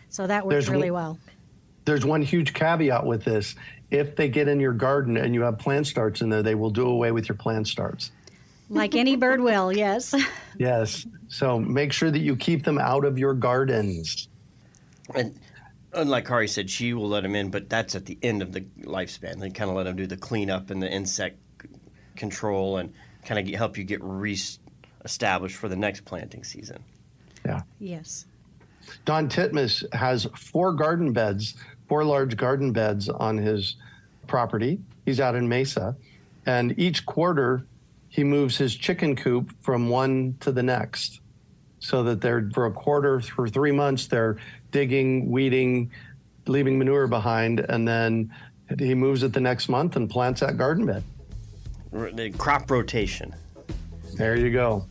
So 0.10 0.28
that 0.28 0.46
worked 0.46 0.52
there's 0.52 0.70
really 0.70 0.92
one, 0.92 1.04
well. 1.04 1.20
There's 1.86 2.06
one 2.06 2.22
huge 2.22 2.54
caveat 2.54 3.06
with 3.06 3.24
this 3.24 3.56
if 3.92 4.16
they 4.16 4.30
get 4.30 4.48
in 4.48 4.60
your 4.60 4.74
garden 4.74 5.18
and 5.18 5.36
you 5.36 5.42
have 5.42 5.60
plant 5.60 5.86
starts 5.86 6.22
in 6.22 6.30
there, 6.30 6.42
they 6.42 6.56
will 6.56 6.70
do 6.70 6.88
away 6.88 7.12
with 7.12 7.28
your 7.28 7.36
plant 7.36 7.68
starts. 7.68 8.12
Like 8.70 8.96
any 8.96 9.18
bird 9.18 9.42
will, 9.42 9.72
yes. 9.78 10.16
yes. 10.58 11.06
So 11.28 11.60
make 11.60 11.92
sure 11.92 12.10
that 12.10 12.20
you 12.20 12.38
keep 12.38 12.64
them 12.64 12.80
out 12.80 13.04
of 13.04 13.20
your 13.20 13.34
gardens. 13.34 14.30
And 15.14 15.38
unlike 15.92 16.26
Kari 16.26 16.48
said, 16.48 16.70
she 16.70 16.94
will 16.94 17.10
let 17.10 17.24
them 17.24 17.36
in, 17.36 17.52
but 17.52 17.70
that's 17.70 17.96
at 17.96 18.06
the 18.06 18.18
end 18.24 18.42
of 18.42 18.54
the 18.54 18.62
lifespan. 18.84 19.40
They 19.40 19.50
kind 19.50 19.70
of 19.70 19.76
let 19.76 19.84
them 19.84 19.98
do 19.98 20.08
the 20.08 20.16
cleanup 20.16 20.70
and 20.70 20.82
the 20.82 20.90
insect 20.90 21.38
control 22.16 22.78
and 22.78 22.94
kind 23.26 23.40
of 23.40 23.54
help 23.56 23.78
you 23.78 23.84
get 23.84 24.04
re-established 24.04 25.56
for 25.56 25.70
the 25.70 25.76
next 25.76 26.06
planting 26.06 26.44
season. 26.44 26.84
Yeah. 27.46 27.62
Yes. 27.80 28.26
Don 29.06 29.30
Titmus 29.30 29.84
has 29.94 30.28
four 30.36 30.74
garden 30.74 31.14
beds 31.14 31.56
four 31.92 32.06
large 32.06 32.38
garden 32.38 32.72
beds 32.72 33.10
on 33.10 33.38
his 33.38 33.76
property. 34.26 34.80
He's 35.04 35.20
out 35.20 35.36
in 35.36 35.50
Mesa. 35.50 35.98
And 36.46 36.80
each 36.80 37.06
quarter, 37.06 37.66
he 38.08 38.24
moves 38.24 38.56
his 38.56 38.78
chicken 38.78 39.14
coop 39.14 39.52
from 39.60 39.90
one 39.90 40.38
to 40.40 40.54
the 40.54 40.64
next 40.64 41.20
so 41.82 42.02
that 42.04 42.22
they're 42.22 42.50
for 42.54 42.66
a 42.66 42.72
quarter, 42.72 43.20
for 43.20 43.50
three 43.50 43.74
months, 43.74 44.08
they're 44.08 44.38
digging, 44.72 45.30
weeding, 45.30 45.92
leaving 46.48 46.78
manure 46.78 47.08
behind. 47.08 47.60
And 47.60 47.86
then 47.86 48.34
he 48.80 48.96
moves 48.96 49.22
it 49.24 49.34
the 49.34 49.42
next 49.42 49.68
month 49.68 49.98
and 49.98 50.10
plants 50.10 50.40
that 50.40 50.56
garden 50.56 50.86
bed. 50.86 51.04
The 51.92 52.34
crop 52.38 52.72
rotation. 52.72 53.36
There 54.16 54.38
you 54.38 54.52
go. 54.52 54.86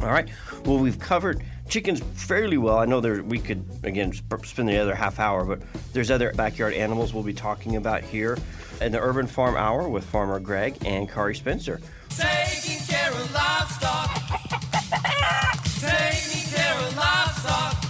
All 0.00 0.08
right. 0.08 0.28
Well, 0.64 0.78
we've 0.78 0.98
covered 0.98 1.42
chickens 1.68 2.00
fairly 2.14 2.58
well. 2.58 2.78
I 2.78 2.86
know 2.86 3.00
there 3.00 3.22
we 3.22 3.38
could 3.38 3.64
again 3.82 4.12
spend 4.12 4.68
the 4.68 4.78
other 4.78 4.94
half 4.94 5.18
hour, 5.18 5.44
but 5.44 5.60
there's 5.92 6.10
other 6.10 6.32
backyard 6.32 6.74
animals 6.74 7.12
we'll 7.12 7.22
be 7.22 7.34
talking 7.34 7.76
about 7.76 8.02
here 8.02 8.38
in 8.80 8.92
the 8.92 9.00
Urban 9.00 9.26
Farm 9.26 9.56
Hour 9.56 9.88
with 9.88 10.04
Farmer 10.04 10.38
Greg 10.40 10.76
and 10.84 11.08
Kari 11.08 11.34
Spencer. 11.34 11.80
Taking 12.10 12.78
care 12.86 13.10
of 13.10 13.32
livestock. 13.32 14.10
Taking 15.80 16.52
care 16.52 16.78
of 16.78 16.96
livestock. 16.96 17.82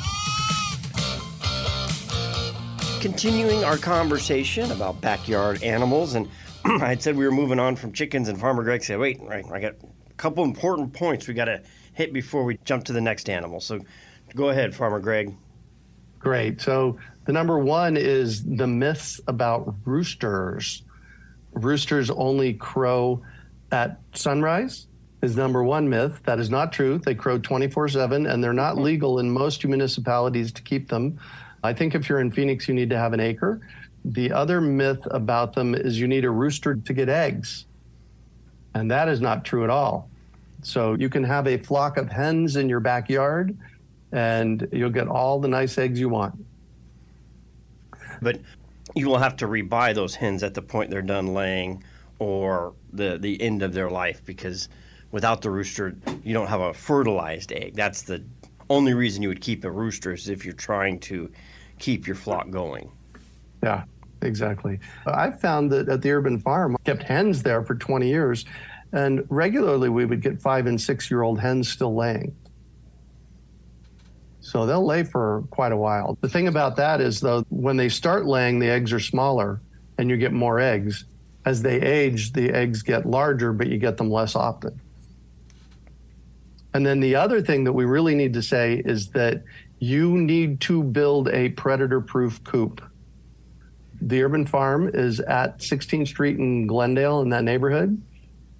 Continuing 3.00 3.64
our 3.64 3.78
conversation 3.78 4.70
about 4.72 5.00
backyard 5.00 5.62
animals, 5.62 6.14
and 6.14 6.28
I 6.82 6.88
had 6.88 7.02
said 7.02 7.16
we 7.16 7.24
were 7.24 7.32
moving 7.32 7.58
on 7.58 7.76
from 7.76 7.92
chickens, 7.92 8.28
and 8.28 8.38
Farmer 8.40 8.62
Greg 8.62 8.82
said, 8.82 8.98
"Wait, 8.98 9.20
right, 9.22 9.44
I 9.52 9.60
got 9.60 9.74
a 10.10 10.14
couple 10.14 10.44
important 10.44 10.92
points 10.92 11.28
we 11.28 11.34
got 11.34 11.46
to." 11.46 11.62
hit 11.96 12.12
before 12.12 12.44
we 12.44 12.58
jump 12.64 12.84
to 12.84 12.92
the 12.92 13.00
next 13.00 13.28
animal. 13.30 13.58
So 13.58 13.80
go 14.34 14.50
ahead, 14.50 14.74
Farmer 14.74 15.00
Greg. 15.00 15.34
Great. 16.18 16.60
So 16.60 16.98
the 17.24 17.32
number 17.32 17.58
one 17.58 17.96
is 17.96 18.44
the 18.44 18.66
myths 18.66 19.18
about 19.26 19.74
roosters. 19.86 20.82
Roosters 21.52 22.10
only 22.10 22.52
crow 22.52 23.22
at 23.72 23.98
sunrise 24.12 24.88
is 25.22 25.36
number 25.36 25.64
one 25.64 25.88
myth. 25.88 26.20
That 26.24 26.38
is 26.38 26.50
not 26.50 26.70
true. 26.70 26.98
They 26.98 27.14
crow 27.14 27.38
24 27.38 27.88
7 27.88 28.26
and 28.26 28.44
they're 28.44 28.52
not 28.52 28.76
legal 28.76 29.18
in 29.18 29.30
most 29.30 29.64
municipalities 29.64 30.52
to 30.52 30.62
keep 30.62 30.90
them. 30.90 31.18
I 31.64 31.72
think 31.72 31.94
if 31.94 32.10
you're 32.10 32.20
in 32.20 32.30
Phoenix, 32.30 32.68
you 32.68 32.74
need 32.74 32.90
to 32.90 32.98
have 32.98 33.14
an 33.14 33.20
acre. 33.20 33.66
The 34.12 34.32
other 34.32 34.60
myth 34.60 35.00
about 35.10 35.52
them 35.54 35.74
is 35.74 35.98
you 35.98 36.06
need 36.06 36.24
a 36.24 36.30
rooster 36.30 36.76
to 36.76 36.92
get 36.92 37.08
eggs. 37.08 37.66
And 38.74 38.90
that 38.90 39.08
is 39.08 39.20
not 39.20 39.44
true 39.44 39.64
at 39.64 39.70
all. 39.70 40.08
So 40.62 40.94
you 40.94 41.08
can 41.08 41.24
have 41.24 41.48
a 41.48 41.56
flock 41.58 41.96
of 41.96 42.08
hens 42.08 42.56
in 42.56 42.68
your 42.68 42.80
backyard 42.80 43.56
and 44.12 44.68
you'll 44.72 44.90
get 44.90 45.08
all 45.08 45.40
the 45.40 45.48
nice 45.48 45.76
eggs 45.76 45.98
you 45.98 46.08
want. 46.08 46.34
But 48.22 48.40
you 48.94 49.08
will 49.08 49.18
have 49.18 49.36
to 49.36 49.48
rebuy 49.48 49.94
those 49.94 50.14
hens 50.14 50.42
at 50.42 50.54
the 50.54 50.62
point 50.62 50.90
they're 50.90 51.02
done 51.02 51.34
laying 51.34 51.82
or 52.18 52.74
the, 52.92 53.18
the 53.18 53.40
end 53.42 53.62
of 53.62 53.72
their 53.72 53.90
life 53.90 54.24
because 54.24 54.68
without 55.10 55.42
the 55.42 55.50
rooster, 55.50 55.96
you 56.22 56.32
don't 56.32 56.46
have 56.46 56.60
a 56.60 56.72
fertilized 56.72 57.52
egg. 57.52 57.74
That's 57.74 58.02
the 58.02 58.22
only 58.70 58.94
reason 58.94 59.22
you 59.22 59.28
would 59.28 59.40
keep 59.40 59.64
a 59.64 59.70
rooster 59.70 60.12
is 60.12 60.28
if 60.28 60.44
you're 60.44 60.54
trying 60.54 61.00
to 61.00 61.30
keep 61.78 62.06
your 62.06 62.16
flock 62.16 62.50
going. 62.50 62.90
Yeah, 63.62 63.84
exactly. 64.26 64.78
I 65.06 65.30
found 65.30 65.72
that 65.72 65.88
at 65.88 66.02
the 66.02 66.10
urban 66.10 66.38
farm, 66.38 66.76
I 66.76 66.82
kept 66.84 67.02
hens 67.02 67.42
there 67.42 67.64
for 67.64 67.74
20 67.74 68.08
years, 68.08 68.44
and 68.92 69.24
regularly 69.28 69.88
we 69.88 70.04
would 70.04 70.20
get 70.20 70.40
five 70.40 70.66
and 70.66 70.80
six 70.80 71.10
year 71.10 71.22
old 71.22 71.40
hens 71.40 71.68
still 71.68 71.94
laying. 71.94 72.34
So 74.40 74.64
they'll 74.64 74.86
lay 74.86 75.02
for 75.02 75.42
quite 75.50 75.72
a 75.72 75.76
while. 75.76 76.16
The 76.20 76.28
thing 76.28 76.46
about 76.46 76.76
that 76.76 77.00
is, 77.00 77.20
though, 77.20 77.44
when 77.48 77.76
they 77.76 77.88
start 77.88 78.26
laying, 78.26 78.60
the 78.60 78.70
eggs 78.70 78.92
are 78.92 79.00
smaller 79.00 79.60
and 79.98 80.08
you 80.08 80.16
get 80.16 80.32
more 80.32 80.60
eggs. 80.60 81.04
As 81.44 81.62
they 81.62 81.80
age, 81.80 82.32
the 82.32 82.50
eggs 82.50 82.82
get 82.82 83.06
larger, 83.06 83.52
but 83.52 83.66
you 83.66 83.78
get 83.78 83.96
them 83.96 84.10
less 84.10 84.36
often. 84.36 84.80
And 86.74 86.84
then 86.84 87.00
the 87.00 87.16
other 87.16 87.40
thing 87.40 87.64
that 87.64 87.72
we 87.72 87.86
really 87.86 88.14
need 88.14 88.34
to 88.34 88.42
say 88.42 88.82
is 88.84 89.08
that 89.08 89.42
you 89.78 90.16
need 90.18 90.60
to 90.60 90.82
build 90.82 91.28
a 91.28 91.48
predator 91.50 92.00
proof 92.00 92.42
coop. 92.44 92.82
The 94.00 94.22
urban 94.22 94.46
farm 94.46 94.90
is 94.92 95.20
at 95.20 95.58
16th 95.58 96.08
Street 96.08 96.38
in 96.38 96.66
Glendale 96.66 97.22
in 97.22 97.30
that 97.30 97.44
neighborhood. 97.44 98.00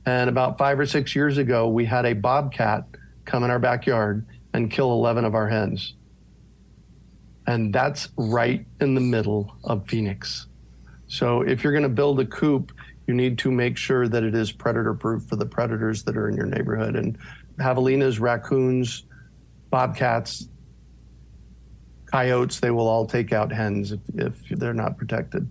And 0.05 0.31
about 0.31 0.57
five 0.57 0.79
or 0.79 0.87
six 0.87 1.14
years 1.14 1.37
ago, 1.38 1.68
we 1.68 1.85
had 1.85 2.07
a 2.07 2.12
bobcat 2.14 2.85
come 3.25 3.44
in 3.44 3.51
our 3.51 3.59
backyard 3.59 4.25
and 4.55 4.70
kill 4.70 4.92
11 4.92 5.25
of 5.25 5.35
our 5.35 5.49
hens. 5.49 5.94
And 7.46 7.72
that's 7.72 8.09
right 8.16 8.64
in 8.81 8.94
the 8.94 9.01
middle 9.01 9.57
of 9.64 9.87
Phoenix. 9.88 10.46
So 11.09 11.42
if 11.42 11.62
you're 11.62 11.72
going 11.72 11.83
to 11.83 11.88
build 11.88 12.18
a 12.20 12.27
coop, 12.27 12.72
you 13.07 13.14
need 13.14 13.38
to 13.38 13.51
make 13.51 13.77
sure 13.77 14.09
that 14.09 14.25
it 14.25 14.35
is 14.35 14.51
predator 14.51 14.94
proof 14.94 15.25
for 15.25 15.37
the 15.37 15.46
predators 15.46 16.03
that 16.05 16.16
are 16.16 16.29
in 16.29 16.37
your 16.37 16.46
neighborhood. 16.46 16.96
And 16.96 17.18
javelinas, 17.59 18.20
raccoons, 18.20 19.05
bobcats, 19.70 20.49
coyotes, 22.07 22.61
they 22.61 22.71
will 22.71 22.88
all 22.88 23.07
take 23.07 23.33
out 23.33 23.53
hens 23.53 23.92
if, 23.92 24.01
if 24.14 24.49
they're 24.51 24.75
not 24.75 24.97
protected. 24.97 25.49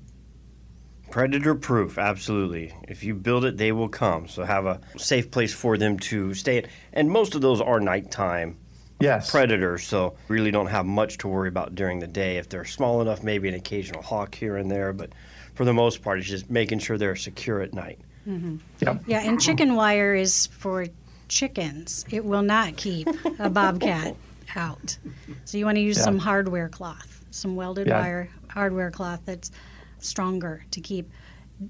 Predator 1.11 1.55
proof, 1.55 1.97
absolutely. 1.97 2.73
If 2.87 3.03
you 3.03 3.13
build 3.13 3.45
it, 3.45 3.57
they 3.57 3.71
will 3.71 3.87
come. 3.89 4.27
So 4.27 4.43
have 4.43 4.65
a 4.65 4.81
safe 4.97 5.31
place 5.31 5.53
for 5.53 5.77
them 5.77 5.97
to 5.99 6.33
stay 6.33 6.57
at. 6.57 6.67
And 6.91 7.09
most 7.09 7.35
of 7.35 7.41
those 7.41 7.61
are 7.61 7.79
nighttime 7.79 8.57
Yes. 8.99 9.29
predators, 9.29 9.85
so 9.85 10.15
really 10.29 10.51
don't 10.51 10.67
have 10.67 10.85
much 10.85 11.17
to 11.19 11.27
worry 11.27 11.49
about 11.49 11.75
during 11.75 11.99
the 11.99 12.07
day. 12.07 12.37
If 12.37 12.49
they're 12.49 12.65
small 12.65 13.01
enough, 13.01 13.23
maybe 13.23 13.47
an 13.47 13.53
occasional 13.53 14.01
hawk 14.01 14.35
here 14.35 14.57
and 14.57 14.69
there, 14.71 14.93
but 14.93 15.11
for 15.53 15.63
the 15.65 15.73
most 15.73 16.01
part, 16.01 16.19
it's 16.19 16.27
just 16.27 16.49
making 16.49 16.79
sure 16.79 16.97
they're 16.97 17.15
secure 17.15 17.61
at 17.61 17.73
night. 17.73 17.99
Mm-hmm. 18.27 18.57
Yep. 18.79 19.03
Yeah, 19.05 19.19
and 19.19 19.39
chicken 19.39 19.75
wire 19.75 20.15
is 20.15 20.47
for 20.47 20.87
chickens. 21.27 22.05
It 22.09 22.25
will 22.25 22.41
not 22.41 22.77
keep 22.77 23.07
a 23.39 23.49
bobcat 23.49 24.15
out. 24.55 24.97
So 25.45 25.57
you 25.57 25.65
want 25.65 25.75
to 25.77 25.81
use 25.81 25.97
Yeah. 25.97 26.03
some 26.03 26.19
hardware 26.19 26.69
cloth, 26.69 27.25
some 27.31 27.55
welded 27.55 27.87
Yeah. 27.87 27.99
wire 28.01 28.29
hardware 28.49 28.91
cloth 28.91 29.21
that's 29.25 29.51
stronger 29.99 30.63
to 30.71 30.81
keep 30.81 31.09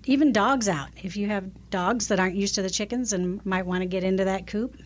even 0.05 0.31
dogs 0.31 0.67
out. 0.67 0.89
If 1.03 1.15
you 1.15 1.27
have 1.27 1.45
dogs 1.69 2.07
that 2.07 2.19
aren't 2.19 2.35
used 2.35 2.55
to 2.55 2.61
the 2.61 2.69
chickens 2.69 3.13
and 3.13 3.43
might 3.45 3.65
want 3.65 3.81
to 3.81 3.85
get 3.85 4.03
into 4.03 4.25
that 4.25 4.47
coop, 4.47 4.77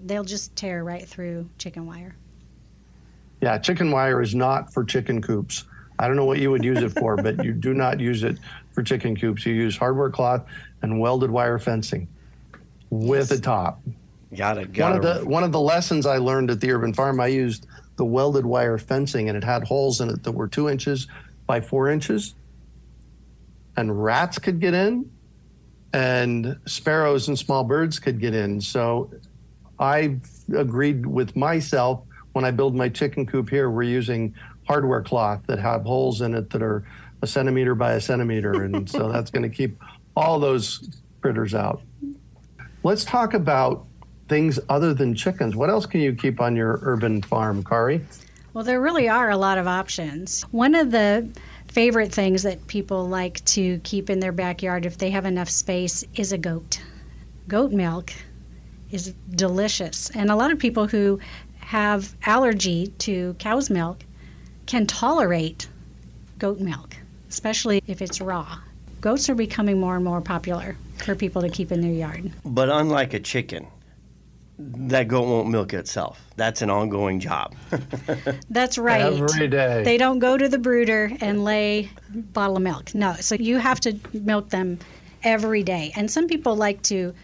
they'll 0.00 0.24
just 0.24 0.54
tear 0.56 0.82
right 0.84 1.06
through 1.06 1.48
chicken 1.58 1.86
wire. 1.86 2.16
Yeah, 3.40 3.56
chicken 3.58 3.90
wire 3.90 4.20
is 4.20 4.34
not 4.34 4.72
for 4.72 4.84
chicken 4.84 5.22
coops. 5.22 5.64
I 5.98 6.06
don't 6.06 6.16
know 6.16 6.24
what 6.24 6.38
you 6.38 6.50
would 6.50 6.64
use 6.64 6.82
it 6.82 6.90
for, 6.90 7.16
but 7.16 7.44
you 7.44 7.52
do 7.52 7.74
not 7.74 8.00
use 8.00 8.22
it 8.22 8.38
for 8.72 8.82
chicken 8.82 9.16
coops. 9.16 9.44
You 9.46 9.54
use 9.54 9.76
hardware 9.76 10.10
cloth 10.10 10.44
and 10.82 10.98
welded 10.98 11.30
wire 11.30 11.58
fencing 11.58 12.08
with 12.90 13.30
a 13.32 13.38
top. 13.38 13.80
Gotta, 14.34 14.60
One 14.60 14.72
gotta. 14.72 14.96
of 14.96 15.20
the 15.20 15.26
one 15.26 15.42
of 15.42 15.52
the 15.52 15.60
lessons 15.60 16.06
I 16.06 16.18
learned 16.18 16.50
at 16.50 16.60
the 16.60 16.70
urban 16.70 16.94
farm, 16.94 17.20
I 17.20 17.26
used 17.28 17.66
the 17.96 18.04
welded 18.04 18.46
wire 18.46 18.78
fencing, 18.78 19.28
and 19.28 19.36
it 19.36 19.44
had 19.44 19.64
holes 19.64 20.00
in 20.00 20.08
it 20.08 20.22
that 20.22 20.32
were 20.32 20.48
two 20.48 20.68
inches 20.68 21.08
by 21.46 21.60
four 21.60 21.88
inches, 21.90 22.34
and 23.76 24.02
rats 24.02 24.38
could 24.38 24.60
get 24.60 24.72
in, 24.72 25.10
and 25.92 26.56
sparrows 26.64 27.26
and 27.26 27.38
small 27.38 27.64
birds 27.64 27.98
could 27.98 28.20
get 28.20 28.34
in. 28.34 28.60
So 28.60 29.10
I 29.78 30.16
agreed 30.56 31.06
with 31.06 31.34
myself 31.34 32.02
when 32.32 32.44
I 32.44 32.52
build 32.52 32.76
my 32.76 32.88
chicken 32.88 33.26
coop 33.26 33.50
here. 33.50 33.68
We're 33.68 33.82
using 33.82 34.34
hardware 34.68 35.02
cloth 35.02 35.42
that 35.48 35.58
have 35.58 35.82
holes 35.82 36.20
in 36.20 36.34
it 36.34 36.50
that 36.50 36.62
are 36.62 36.84
a 37.22 37.26
centimeter 37.26 37.74
by 37.74 37.94
a 37.94 38.00
centimeter, 38.00 38.62
and 38.62 38.88
so 38.88 39.08
that's 39.12 39.30
going 39.30 39.42
to 39.42 39.54
keep 39.54 39.76
all 40.16 40.38
those 40.38 40.88
critters 41.20 41.54
out. 41.54 41.82
Let's 42.82 43.04
talk 43.04 43.34
about 43.34 43.86
things 44.30 44.58
other 44.70 44.94
than 44.94 45.14
chickens. 45.14 45.54
What 45.54 45.68
else 45.68 45.84
can 45.84 46.00
you 46.00 46.14
keep 46.14 46.40
on 46.40 46.56
your 46.56 46.78
urban 46.82 47.20
farm, 47.20 47.62
Kari? 47.62 48.00
Well, 48.54 48.64
there 48.64 48.80
really 48.80 49.08
are 49.08 49.28
a 49.28 49.36
lot 49.36 49.58
of 49.58 49.66
options. 49.66 50.42
One 50.50 50.74
of 50.74 50.90
the 50.90 51.28
favorite 51.68 52.12
things 52.12 52.42
that 52.44 52.66
people 52.66 53.06
like 53.06 53.44
to 53.44 53.78
keep 53.80 54.08
in 54.08 54.20
their 54.20 54.32
backyard 54.32 54.86
if 54.86 54.96
they 54.98 55.10
have 55.10 55.26
enough 55.26 55.50
space 55.50 56.04
is 56.14 56.32
a 56.32 56.38
goat. 56.38 56.80
Goat 57.46 57.72
milk 57.72 58.12
is 58.90 59.14
delicious. 59.30 60.10
And 60.10 60.30
a 60.30 60.36
lot 60.36 60.50
of 60.50 60.58
people 60.58 60.86
who 60.86 61.20
have 61.58 62.14
allergy 62.24 62.88
to 62.98 63.34
cow's 63.38 63.68
milk 63.68 63.98
can 64.66 64.86
tolerate 64.86 65.68
goat 66.38 66.60
milk, 66.60 66.96
especially 67.28 67.82
if 67.86 68.00
it's 68.00 68.20
raw. 68.20 68.58
Goats 69.00 69.28
are 69.28 69.34
becoming 69.34 69.78
more 69.78 69.96
and 69.96 70.04
more 70.04 70.20
popular 70.20 70.76
for 71.04 71.14
people 71.14 71.42
to 71.42 71.48
keep 71.48 71.72
in 71.72 71.80
their 71.80 71.92
yard. 71.92 72.32
But 72.44 72.68
unlike 72.68 73.14
a 73.14 73.20
chicken, 73.20 73.66
that 74.60 75.08
goat 75.08 75.26
won't 75.26 75.48
milk 75.48 75.72
itself. 75.72 76.20
That's 76.36 76.60
an 76.60 76.68
ongoing 76.68 77.18
job. 77.18 77.54
That's 78.50 78.76
right. 78.76 79.00
Every 79.00 79.48
day. 79.48 79.82
They 79.82 79.96
don't 79.96 80.18
go 80.18 80.36
to 80.36 80.48
the 80.48 80.58
brooder 80.58 81.12
and 81.20 81.44
lay 81.44 81.90
bottle 82.10 82.56
of 82.56 82.62
milk. 82.62 82.94
No, 82.94 83.14
so 83.14 83.36
you 83.36 83.56
have 83.58 83.80
to 83.80 83.98
milk 84.12 84.50
them 84.50 84.78
every 85.22 85.62
day. 85.62 85.92
And 85.96 86.10
some 86.10 86.28
people 86.28 86.56
like 86.56 86.82
to 86.82 87.14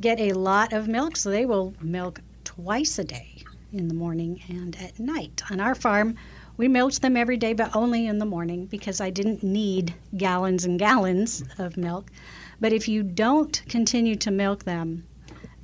get 0.00 0.20
a 0.20 0.32
lot 0.32 0.72
of 0.72 0.86
milk, 0.86 1.16
so 1.16 1.30
they 1.30 1.44
will 1.44 1.74
milk 1.80 2.20
twice 2.44 2.98
a 2.98 3.04
day 3.04 3.42
in 3.72 3.88
the 3.88 3.94
morning 3.94 4.42
and 4.48 4.76
at 4.80 5.00
night. 5.00 5.42
On 5.50 5.60
our 5.60 5.74
farm, 5.74 6.16
we 6.56 6.68
milked 6.68 7.02
them 7.02 7.16
every 7.16 7.36
day, 7.36 7.52
but 7.52 7.74
only 7.74 8.06
in 8.06 8.18
the 8.18 8.24
morning 8.24 8.66
because 8.66 9.00
I 9.00 9.10
didn't 9.10 9.42
need 9.42 9.94
gallons 10.16 10.64
and 10.64 10.78
gallons 10.78 11.42
of 11.58 11.76
milk. 11.76 12.10
But 12.60 12.72
if 12.72 12.86
you 12.88 13.02
don't 13.02 13.62
continue 13.68 14.16
to 14.16 14.30
milk 14.30 14.64
them, 14.64 15.04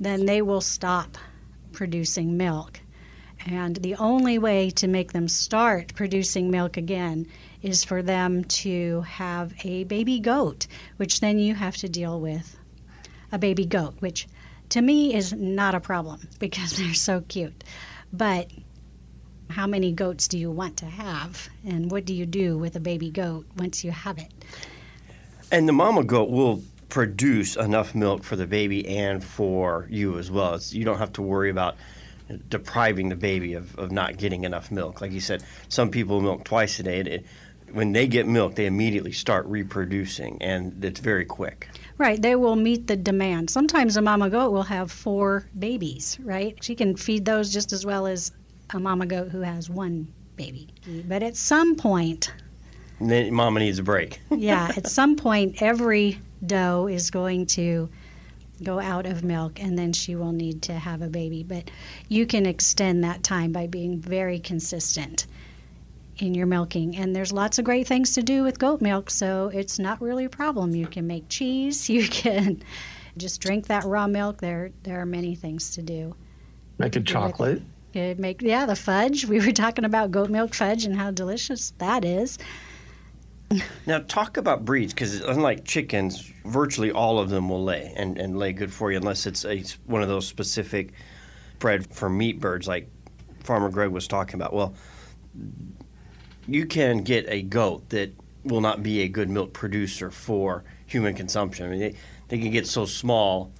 then 0.05 0.25
they 0.25 0.41
will 0.41 0.61
stop 0.61 1.17
producing 1.71 2.37
milk. 2.37 2.79
And 3.45 3.75
the 3.77 3.95
only 3.95 4.37
way 4.37 4.69
to 4.71 4.87
make 4.87 5.11
them 5.11 5.27
start 5.27 5.93
producing 5.95 6.49
milk 6.49 6.77
again 6.77 7.27
is 7.61 7.83
for 7.83 8.01
them 8.01 8.43
to 8.45 9.01
have 9.01 9.53
a 9.63 9.83
baby 9.85 10.19
goat, 10.19 10.67
which 10.97 11.19
then 11.19 11.39
you 11.39 11.55
have 11.55 11.75
to 11.77 11.89
deal 11.89 12.19
with 12.21 12.57
a 13.31 13.39
baby 13.39 13.65
goat, 13.65 13.95
which 13.99 14.27
to 14.69 14.81
me 14.81 15.13
is 15.13 15.33
not 15.33 15.75
a 15.75 15.79
problem 15.79 16.27
because 16.39 16.77
they're 16.77 16.93
so 16.93 17.21
cute. 17.21 17.63
But 18.13 18.49
how 19.49 19.67
many 19.67 19.91
goats 19.91 20.27
do 20.27 20.37
you 20.37 20.51
want 20.51 20.77
to 20.77 20.85
have? 20.85 21.49
And 21.65 21.91
what 21.91 22.05
do 22.05 22.13
you 22.13 22.25
do 22.25 22.57
with 22.57 22.75
a 22.75 22.79
baby 22.79 23.11
goat 23.11 23.45
once 23.57 23.83
you 23.83 23.91
have 23.91 24.17
it? 24.17 24.31
And 25.51 25.67
the 25.67 25.73
mama 25.73 26.03
goat 26.03 26.29
will 26.29 26.63
produce 26.93 27.55
enough 27.55 27.95
milk 27.95 28.23
for 28.23 28.35
the 28.35 28.45
baby 28.45 28.87
and 28.99 29.23
for 29.23 29.87
you 29.89 30.19
as 30.19 30.29
well. 30.29 30.53
It's, 30.53 30.75
you 30.75 30.85
don't 30.85 30.99
have 30.99 31.11
to 31.13 31.23
worry 31.23 31.49
about 31.49 31.75
depriving 32.49 33.09
the 33.09 33.15
baby 33.15 33.55
of, 33.55 33.75
of 33.79 33.91
not 33.91 34.17
getting 34.17 34.43
enough 34.43 34.69
milk. 34.69 35.01
Like 35.01 35.11
you 35.11 35.19
said, 35.19 35.43
some 35.69 35.89
people 35.89 36.21
milk 36.21 36.43
twice 36.43 36.79
a 36.79 36.83
day. 36.83 36.99
It, 36.99 37.07
it, 37.07 37.25
when 37.71 37.93
they 37.93 38.05
get 38.05 38.27
milk, 38.27 38.53
they 38.53 38.67
immediately 38.67 39.11
start 39.11 39.47
reproducing, 39.47 40.37
and 40.39 40.85
it's 40.85 40.99
very 40.99 41.25
quick. 41.25 41.67
Right, 41.97 42.21
they 42.21 42.35
will 42.35 42.55
meet 42.55 42.85
the 42.85 42.95
demand. 42.95 43.49
Sometimes 43.49 43.97
a 43.97 44.01
mama 44.03 44.29
goat 44.29 44.51
will 44.51 44.61
have 44.61 44.91
four 44.91 45.47
babies, 45.57 46.19
right? 46.21 46.63
She 46.63 46.75
can 46.75 46.95
feed 46.95 47.25
those 47.25 47.51
just 47.51 47.73
as 47.73 47.87
well 47.87 48.05
as 48.05 48.33
a 48.69 48.79
mama 48.79 49.07
goat 49.07 49.29
who 49.29 49.41
has 49.41 49.67
one 49.67 50.13
baby. 50.35 50.67
But 51.07 51.23
at 51.23 51.37
some 51.37 51.75
point, 51.75 52.31
mama 52.99 53.61
needs 53.61 53.79
a 53.79 53.83
break. 53.83 54.21
yeah, 54.29 54.71
at 54.77 54.85
some 54.85 55.15
point, 55.15 55.59
every 55.59 56.19
doe 56.45 56.87
is 56.87 57.09
going 57.09 57.45
to 57.47 57.89
go 58.61 58.79
out 58.79 59.05
of 59.05 59.23
milk 59.23 59.61
and 59.61 59.77
then 59.77 59.91
she 59.93 60.15
will 60.15 60.31
need 60.31 60.61
to 60.63 60.73
have 60.73 61.01
a 61.01 61.07
baby. 61.07 61.43
But 61.43 61.69
you 62.07 62.25
can 62.25 62.45
extend 62.45 63.03
that 63.03 63.23
time 63.23 63.51
by 63.51 63.67
being 63.67 63.99
very 63.99 64.39
consistent 64.39 65.25
in 66.17 66.35
your 66.35 66.45
milking. 66.45 66.95
And 66.95 67.15
there's 67.15 67.33
lots 67.33 67.57
of 67.57 67.65
great 67.65 67.87
things 67.87 68.13
to 68.13 68.23
do 68.23 68.43
with 68.43 68.59
goat 68.59 68.81
milk, 68.81 69.09
so 69.09 69.49
it's 69.53 69.79
not 69.79 70.01
really 70.01 70.25
a 70.25 70.29
problem. 70.29 70.75
You 70.75 70.87
can 70.87 71.07
make 71.07 71.27
cheese, 71.29 71.89
you 71.89 72.07
can 72.07 72.61
just 73.17 73.41
drink 73.41 73.67
that 73.67 73.83
raw 73.83 74.07
milk. 74.07 74.41
There, 74.41 74.71
there 74.83 74.99
are 74.99 75.05
many 75.05 75.35
things 75.35 75.71
to 75.75 75.81
do. 75.81 76.15
Make 76.77 76.95
a 76.95 77.01
chocolate. 77.01 77.61
Could 77.93 78.19
make 78.19 78.41
yeah 78.41 78.65
the 78.65 78.75
fudge. 78.75 79.25
We 79.25 79.39
were 79.39 79.51
talking 79.51 79.85
about 79.85 80.09
goat 80.09 80.31
milk 80.31 80.55
fudge 80.55 80.85
and 80.85 80.95
how 80.95 81.11
delicious 81.11 81.73
that 81.77 82.03
is. 82.03 82.39
Now, 83.85 83.99
talk 83.99 84.37
about 84.37 84.65
breeds 84.65 84.93
because 84.93 85.21
unlike 85.21 85.65
chickens, 85.65 86.31
virtually 86.45 86.91
all 86.91 87.19
of 87.19 87.29
them 87.29 87.49
will 87.49 87.63
lay 87.63 87.93
and, 87.95 88.17
and 88.17 88.37
lay 88.37 88.53
good 88.53 88.71
for 88.71 88.91
you 88.91 88.97
unless 88.97 89.25
it's 89.25 89.45
a, 89.45 89.63
one 89.85 90.01
of 90.01 90.07
those 90.07 90.27
specific 90.27 90.93
bred 91.59 91.87
for 91.93 92.09
meat 92.09 92.39
birds 92.39 92.67
like 92.67 92.89
Farmer 93.43 93.69
Greg 93.69 93.89
was 93.89 94.07
talking 94.07 94.35
about. 94.35 94.53
Well, 94.53 94.73
you 96.47 96.65
can 96.65 97.03
get 97.03 97.25
a 97.27 97.41
goat 97.41 97.89
that 97.89 98.13
will 98.43 98.61
not 98.61 98.83
be 98.83 99.01
a 99.01 99.07
good 99.07 99.29
milk 99.29 99.53
producer 99.53 100.11
for 100.11 100.63
human 100.85 101.13
consumption. 101.13 101.65
I 101.65 101.69
mean, 101.69 101.79
they, 101.79 101.95
they 102.27 102.37
can 102.37 102.51
get 102.51 102.67
so 102.67 102.85
small. 102.85 103.51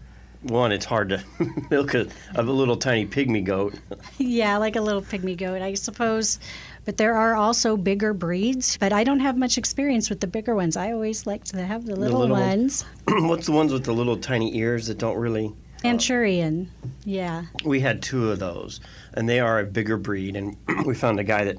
One, 0.41 0.73
it's 0.73 0.85
hard 0.85 1.09
to 1.09 1.23
milk 1.69 1.93
a, 1.93 2.07
a 2.35 2.43
little 2.43 2.75
tiny 2.75 3.05
pygmy 3.05 3.43
goat. 3.43 3.75
Yeah, 4.17 4.57
like 4.57 4.75
a 4.75 4.81
little 4.81 5.01
pygmy 5.01 5.37
goat, 5.37 5.61
I 5.61 5.73
suppose. 5.75 6.39
But 6.85 6.97
there 6.97 7.15
are 7.15 7.35
also 7.35 7.77
bigger 7.77 8.13
breeds, 8.13 8.77
but 8.77 8.91
I 8.91 9.03
don't 9.03 9.21
have 9.21 9.37
much 9.37 9.57
experience 9.57 10.09
with 10.09 10.19
the 10.19 10.27
bigger 10.27 10.53
ones. 10.53 10.75
I 10.75 10.91
always 10.91 11.25
like 11.25 11.45
to 11.45 11.65
have 11.65 11.85
the 11.85 11.95
little, 11.95 12.19
little 12.19 12.35
ones. 12.35 12.83
What's 13.07 13.45
the 13.45 13.53
ones 13.53 13.71
with 13.71 13.85
the 13.85 13.93
little 13.93 14.17
tiny 14.17 14.57
ears 14.57 14.87
that 14.87 14.97
don't 14.97 15.17
really? 15.17 15.47
Uh, 15.47 15.87
Manchurian, 15.87 16.71
yeah. 17.05 17.45
We 17.63 17.79
had 17.79 18.01
two 18.01 18.31
of 18.31 18.39
those, 18.39 18.81
and 19.13 19.29
they 19.29 19.39
are 19.39 19.59
a 19.59 19.65
bigger 19.65 19.97
breed. 19.97 20.35
And 20.35 20.57
we 20.85 20.93
found 20.93 21.19
a 21.19 21.23
guy 21.23 21.45
that 21.45 21.57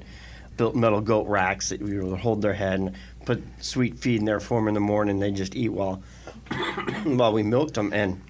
built 0.57 0.75
metal 0.75 1.01
goat 1.01 1.27
racks 1.27 1.69
that 1.69 1.81
we 1.81 1.99
would 1.99 2.19
hold 2.19 2.41
their 2.41 2.53
head 2.53 2.79
and 2.79 2.95
put 3.25 3.43
sweet 3.59 3.97
feed 3.99 4.19
in 4.19 4.25
there 4.25 4.39
for 4.39 4.59
them 4.59 4.67
in 4.67 4.73
the 4.75 4.79
morning. 4.79 5.19
They 5.19 5.31
just 5.31 5.55
eat 5.55 5.69
while 5.69 6.03
while 7.03 7.33
we 7.33 7.41
milked 7.41 7.73
them. 7.73 7.91
And 7.93 8.21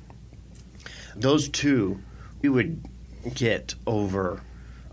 those 1.16 1.50
two, 1.50 2.00
we 2.42 2.50
would 2.50 2.84
get 3.34 3.76
over 3.86 4.42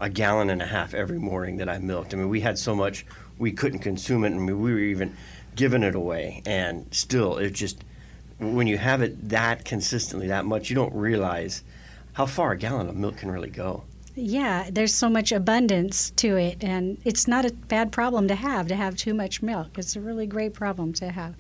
a 0.03 0.11
gallon 0.11 0.51
and 0.51 0.61
a 0.61 0.67
half 0.67 0.95
every 0.95 1.19
morning 1.19 1.59
that 1.59 1.69
I 1.69 1.79
milked. 1.79 2.13
I 2.13 2.17
mean, 2.17 2.29
we 2.29 2.41
had 2.41 2.59
so 2.59 2.75
much 2.75 3.07
we 3.39 3.53
couldn't 3.53 3.79
consume 3.79 4.25
it. 4.25 4.31
I 4.31 4.39
mean, 4.39 4.61
we 4.61 4.73
were 4.73 4.79
even 4.79 5.17
giving 5.55 5.85
it 5.85 5.95
away, 5.95 6.43
and 6.45 6.87
still, 6.91 7.39
it 7.39 7.53
just 7.53 7.85
when 8.41 8.67
you 8.67 8.77
have 8.79 9.01
it 9.01 9.29
that 9.29 9.65
consistently, 9.65 10.27
that 10.27 10.45
much, 10.45 10.69
you 10.69 10.75
don't 10.75 10.93
realize 10.93 11.63
how 12.15 12.27
far 12.27 12.51
a 12.51 12.59
gallon 12.59 12.89
of 12.89 12.97
milk 12.97 13.19
can 13.19 13.31
really 13.31 13.49
go. 13.49 13.85
Yeah, 14.17 14.69
there's 14.71 14.93
so 14.93 15.09
much 15.09 15.31
abundance 15.31 16.11
to 16.11 16.37
it, 16.37 16.63
and 16.65 16.99
it's 17.05 17.29
not 17.29 17.45
a 17.45 17.53
bad 17.53 17.93
problem 17.93 18.27
to 18.29 18.35
have 18.35 18.67
to 18.69 18.75
have 18.75 18.97
too 18.97 19.15
much 19.15 19.41
milk. 19.41 19.79
It's 19.79 19.95
a 19.95 20.01
really 20.01 20.27
great 20.27 20.53
problem 20.53 20.93
to 20.95 21.11
have. 21.11 21.37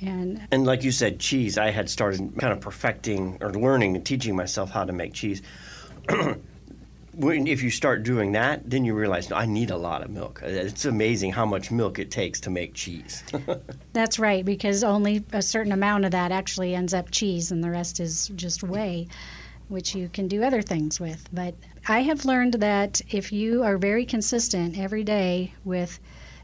And 0.00 0.40
And 0.50 0.64
like 0.64 0.82
you 0.82 0.92
said, 0.92 1.20
cheese, 1.20 1.58
I 1.58 1.70
had 1.70 1.90
started 1.90 2.32
kind 2.38 2.54
of 2.54 2.60
perfecting 2.60 3.36
or 3.42 3.52
learning 3.52 3.96
and 3.96 4.04
teaching 4.04 4.34
myself 4.34 4.70
how 4.70 4.84
to 4.84 4.92
make 4.94 5.12
cheese. 5.12 5.42
when, 7.18 7.48
if 7.48 7.64
you 7.64 7.70
start 7.70 8.04
doing 8.04 8.32
that, 8.32 8.70
then 8.70 8.84
you 8.84 8.94
realize, 8.94 9.28
no, 9.28 9.34
I 9.34 9.44
need 9.44 9.70
a 9.70 9.76
lot 9.76 10.02
of 10.02 10.10
milk. 10.10 10.40
Uh, 10.40 10.46
it's 10.46 10.84
amazing 10.84 11.32
how 11.32 11.44
much 11.44 11.72
milk 11.72 11.98
it 11.98 12.12
takes 12.12 12.38
to 12.40 12.50
make 12.50 12.74
cheese. 12.74 13.24
that's 13.92 14.20
right, 14.20 14.44
because 14.44 14.84
only 14.84 15.24
a 15.32 15.42
certain 15.42 15.72
amount 15.72 16.04
of 16.04 16.12
that 16.12 16.30
actually 16.30 16.76
ends 16.76 16.94
up 16.94 17.10
cheese, 17.10 17.50
and 17.50 17.62
the 17.62 17.70
rest 17.70 17.98
is 17.98 18.28
just 18.36 18.62
whey, 18.62 19.08
which 19.66 19.96
you 19.96 20.08
can 20.08 20.28
do 20.28 20.44
other 20.44 20.62
things 20.62 21.00
with. 21.00 21.28
But 21.32 21.56
I 21.88 22.02
have 22.02 22.24
learned 22.24 22.54
that 22.54 23.00
if 23.10 23.32
you 23.32 23.64
are 23.64 23.78
very 23.78 24.06
consistent 24.06 24.78
every 24.78 25.02
day 25.02 25.54
with 25.64 25.98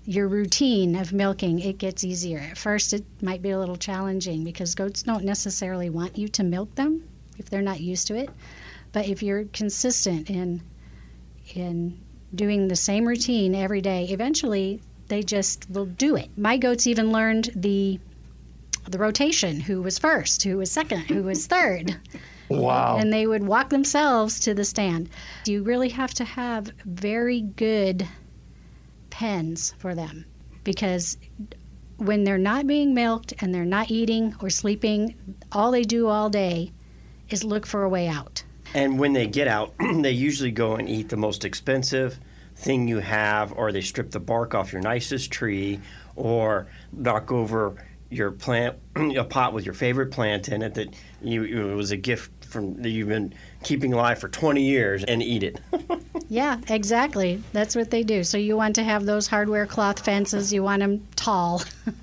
your 0.04 0.26
routine 0.26 0.96
of 0.96 1.12
milking, 1.12 1.60
it 1.60 1.78
gets 1.78 2.02
easier. 2.02 2.40
At 2.40 2.58
first, 2.58 2.92
it 2.92 3.04
might 3.22 3.42
be 3.42 3.50
a 3.50 3.58
little 3.60 3.76
challenging 3.76 4.42
because 4.42 4.74
goats 4.74 5.04
don't 5.04 5.24
necessarily 5.24 5.88
want 5.88 6.18
you 6.18 6.26
to 6.28 6.42
milk 6.42 6.74
them 6.74 7.04
if 7.38 7.48
they're 7.48 7.62
not 7.62 7.80
used 7.80 8.08
to 8.08 8.16
it. 8.16 8.30
But 8.94 9.08
if 9.08 9.22
you're 9.22 9.44
consistent 9.46 10.30
in 10.30 10.62
in 11.54 12.00
doing 12.34 12.68
the 12.68 12.76
same 12.76 13.06
routine 13.06 13.54
every 13.54 13.80
day, 13.80 14.06
eventually 14.08 14.80
they 15.08 15.22
just 15.22 15.68
will 15.68 15.84
do 15.84 16.16
it. 16.16 16.30
My 16.38 16.56
goats 16.56 16.86
even 16.86 17.12
learned 17.12 17.50
the 17.56 17.98
the 18.88 18.98
rotation, 18.98 19.60
who 19.60 19.82
was 19.82 19.98
first, 19.98 20.44
who 20.44 20.58
was 20.58 20.70
second, 20.70 21.00
who 21.00 21.24
was 21.24 21.46
third. 21.54 21.96
Wow. 22.48 22.98
And 22.98 23.12
they 23.12 23.26
would 23.26 23.42
walk 23.42 23.70
themselves 23.70 24.38
to 24.40 24.54
the 24.54 24.64
stand. 24.64 25.10
You 25.46 25.64
really 25.64 25.88
have 25.88 26.14
to 26.14 26.24
have 26.24 26.70
very 26.84 27.40
good 27.40 28.06
pens 29.10 29.74
for 29.78 29.94
them 29.96 30.24
because 30.62 31.16
when 31.96 32.22
they're 32.22 32.38
not 32.38 32.68
being 32.68 32.94
milked 32.94 33.34
and 33.40 33.52
they're 33.52 33.64
not 33.64 33.90
eating 33.90 34.36
or 34.40 34.50
sleeping, 34.50 35.16
all 35.50 35.72
they 35.72 35.82
do 35.82 36.06
all 36.06 36.30
day 36.30 36.70
is 37.28 37.42
look 37.42 37.66
for 37.66 37.82
a 37.82 37.88
way 37.88 38.06
out. 38.06 38.43
And 38.74 38.98
when 38.98 39.12
they 39.12 39.26
get 39.26 39.48
out, 39.48 39.72
they 39.94 40.10
usually 40.10 40.50
go 40.50 40.74
and 40.74 40.88
eat 40.88 41.08
the 41.08 41.16
most 41.16 41.44
expensive 41.44 42.18
thing 42.56 42.88
you 42.88 42.98
have, 42.98 43.52
or 43.52 43.72
they 43.72 43.80
strip 43.80 44.10
the 44.10 44.20
bark 44.20 44.54
off 44.54 44.72
your 44.72 44.82
nicest 44.82 45.30
tree, 45.30 45.80
or 46.16 46.66
knock 46.92 47.32
over 47.32 47.76
your 48.10 48.30
plant, 48.30 48.76
a 48.96 49.24
pot 49.24 49.52
with 49.52 49.64
your 49.64 49.74
favorite 49.74 50.10
plant 50.10 50.48
in 50.48 50.62
it 50.62 50.74
that 50.74 50.94
you 51.22 51.44
it 51.44 51.74
was 51.74 51.90
a 51.90 51.96
gift 51.96 52.44
from 52.44 52.82
that 52.82 52.90
you've 52.90 53.08
been 53.08 53.32
keeping 53.62 53.92
alive 53.92 54.18
for 54.18 54.28
20 54.28 54.62
years, 54.62 55.04
and 55.04 55.22
eat 55.22 55.42
it. 55.42 55.60
Yeah, 56.30 56.58
exactly. 56.68 57.42
That's 57.52 57.76
what 57.76 57.90
they 57.90 58.02
do. 58.02 58.24
So 58.24 58.38
you 58.38 58.56
want 58.56 58.76
to 58.76 58.82
have 58.82 59.04
those 59.04 59.26
hardware 59.26 59.66
cloth 59.66 60.02
fences, 60.02 60.54
you 60.54 60.62
want 60.62 60.80
them 60.80 61.06
tall. 61.16 61.62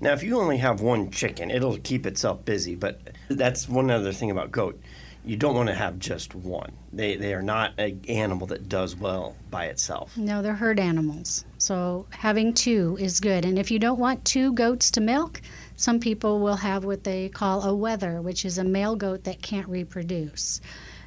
Now, 0.00 0.12
if 0.14 0.22
you 0.22 0.40
only 0.40 0.56
have 0.56 0.80
one 0.80 1.10
chicken, 1.10 1.50
it'll 1.50 1.76
keep 1.76 2.06
itself 2.06 2.44
busy. 2.44 2.74
But 2.74 3.00
that's 3.28 3.68
one 3.68 3.90
other 3.90 4.12
thing 4.12 4.30
about 4.30 4.50
goat. 4.50 4.80
You 5.24 5.36
don't 5.36 5.54
want 5.54 5.68
to 5.68 5.74
have 5.74 5.98
just 5.98 6.34
one. 6.34 6.72
They, 6.92 7.16
they 7.16 7.34
are 7.34 7.42
not 7.42 7.78
an 7.78 8.00
animal 8.08 8.46
that 8.48 8.68
does 8.68 8.96
well 8.96 9.36
by 9.50 9.66
itself. 9.66 10.16
no, 10.16 10.40
they're 10.42 10.54
herd 10.54 10.80
animals. 10.80 11.44
So 11.58 12.06
having 12.10 12.54
two 12.54 12.96
is 12.98 13.20
good. 13.20 13.44
And 13.44 13.58
if 13.58 13.70
you 13.70 13.78
don't 13.78 13.98
want 13.98 14.24
two 14.24 14.52
goats 14.54 14.90
to 14.92 15.00
milk, 15.00 15.42
some 15.76 16.00
people 16.00 16.40
will 16.40 16.56
have 16.56 16.84
what 16.84 17.04
they 17.04 17.28
call 17.28 17.62
a 17.64 17.74
wether, 17.74 18.22
which 18.22 18.44
is 18.44 18.58
a 18.58 18.64
male 18.64 18.96
goat 18.96 19.24
that 19.24 19.42
can't 19.42 19.68
reproduce. 19.68 20.60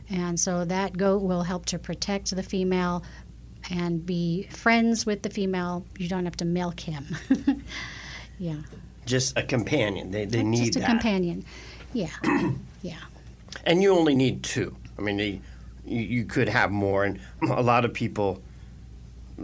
And 0.10 0.40
so 0.40 0.64
that 0.66 0.96
goat 0.96 1.24
will 1.24 1.44
help 1.44 1.66
to 1.68 1.80
protect 1.80 2.36
the 2.36 2.44
female 2.44 3.04
and 3.72 4.06
be 4.06 4.44
friends 4.52 5.06
with 5.06 5.24
the 5.24 5.30
female. 5.30 5.86
You 5.98 6.08
don't 6.08 6.26
have 6.26 6.38
to 6.38 6.46
milk 6.46 6.80
him. 6.80 7.16
yeah. 8.40 8.58
Just 9.06 9.38
a 9.38 9.44
companion. 9.44 10.12
They, 10.12 10.26
they 10.26 10.44
need 10.44 10.66
Just 10.68 10.76
a 10.78 10.80
that. 10.82 10.90
companion. 10.90 11.46
Yeah. 11.94 12.10
yeah. 12.82 12.98
And 13.66 13.82
you 13.82 13.96
only 13.96 14.16
need 14.16 14.44
two. 14.44 14.76
I 14.98 15.02
mean, 15.02 15.20
you, 15.20 15.42
you 15.86 16.26
could 16.26 16.50
have 16.50 16.72
more. 16.72 17.04
And 17.04 17.20
a 17.42 17.62
lot 17.62 17.86
of 17.86 17.94
people, 17.94 18.42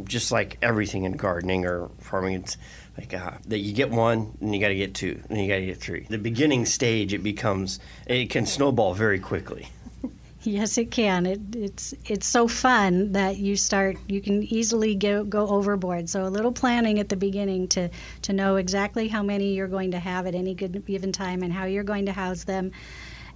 just 0.04 0.32
like 0.32 0.58
everything 0.62 1.06
in 1.06 1.13
gardening 1.13 1.65
or 1.65 1.89
farming, 2.00 2.36
it's 2.36 2.58
like 2.98 3.13
uh, 3.13 3.32
that 3.48 3.60
you 3.60 3.74
get 3.74 3.89
one, 3.89 4.38
and 4.41 4.54
you 4.54 4.60
got 4.60 4.69
to 4.69 4.76
get 4.76 4.93
two, 4.93 5.22
and 5.30 5.39
you 5.39 5.48
got 5.48 5.56
to 5.56 5.65
get 5.65 5.78
three. 5.78 6.06
The 6.10 6.17
beginning 6.17 6.65
stage, 6.65 7.13
it 7.13 7.24
becomes, 7.24 7.80
it 8.06 8.30
can 8.30 8.45
snowball 8.45 8.93
very 8.93 9.19
quickly. 9.19 9.67
Yes, 10.41 10.78
it 10.78 10.89
can. 10.89 11.26
It, 11.26 11.41
it's 11.54 11.93
it's 12.06 12.26
so 12.26 12.48
fun 12.48 13.12
that 13.12 13.36
you 13.38 13.58
start. 13.58 13.98
You 14.08 14.22
can 14.22 14.41
easily 14.43 14.95
go 14.95 15.26
go 15.26 15.45
overboard. 15.48 16.08
So 16.08 16.26
a 16.26 16.30
little 16.30 16.54
planning 16.54 16.98
at 16.98 17.10
the 17.10 17.17
beginning 17.17 17.67
to 17.69 17.89
to 18.22 18.32
know 18.32 18.56
exactly 18.56 19.10
how 19.10 19.22
many 19.22 19.54
you're 19.54 19.67
going 19.67 19.91
to 19.91 20.00
have 20.00 20.28
at 20.28 20.36
any 20.36 20.54
given 20.54 21.12
time 21.12 21.43
and 21.43 21.52
how 21.52 21.65
you're 21.65 21.84
going 21.84 22.06
to 22.06 22.13
house 22.13 22.45
them, 22.45 22.72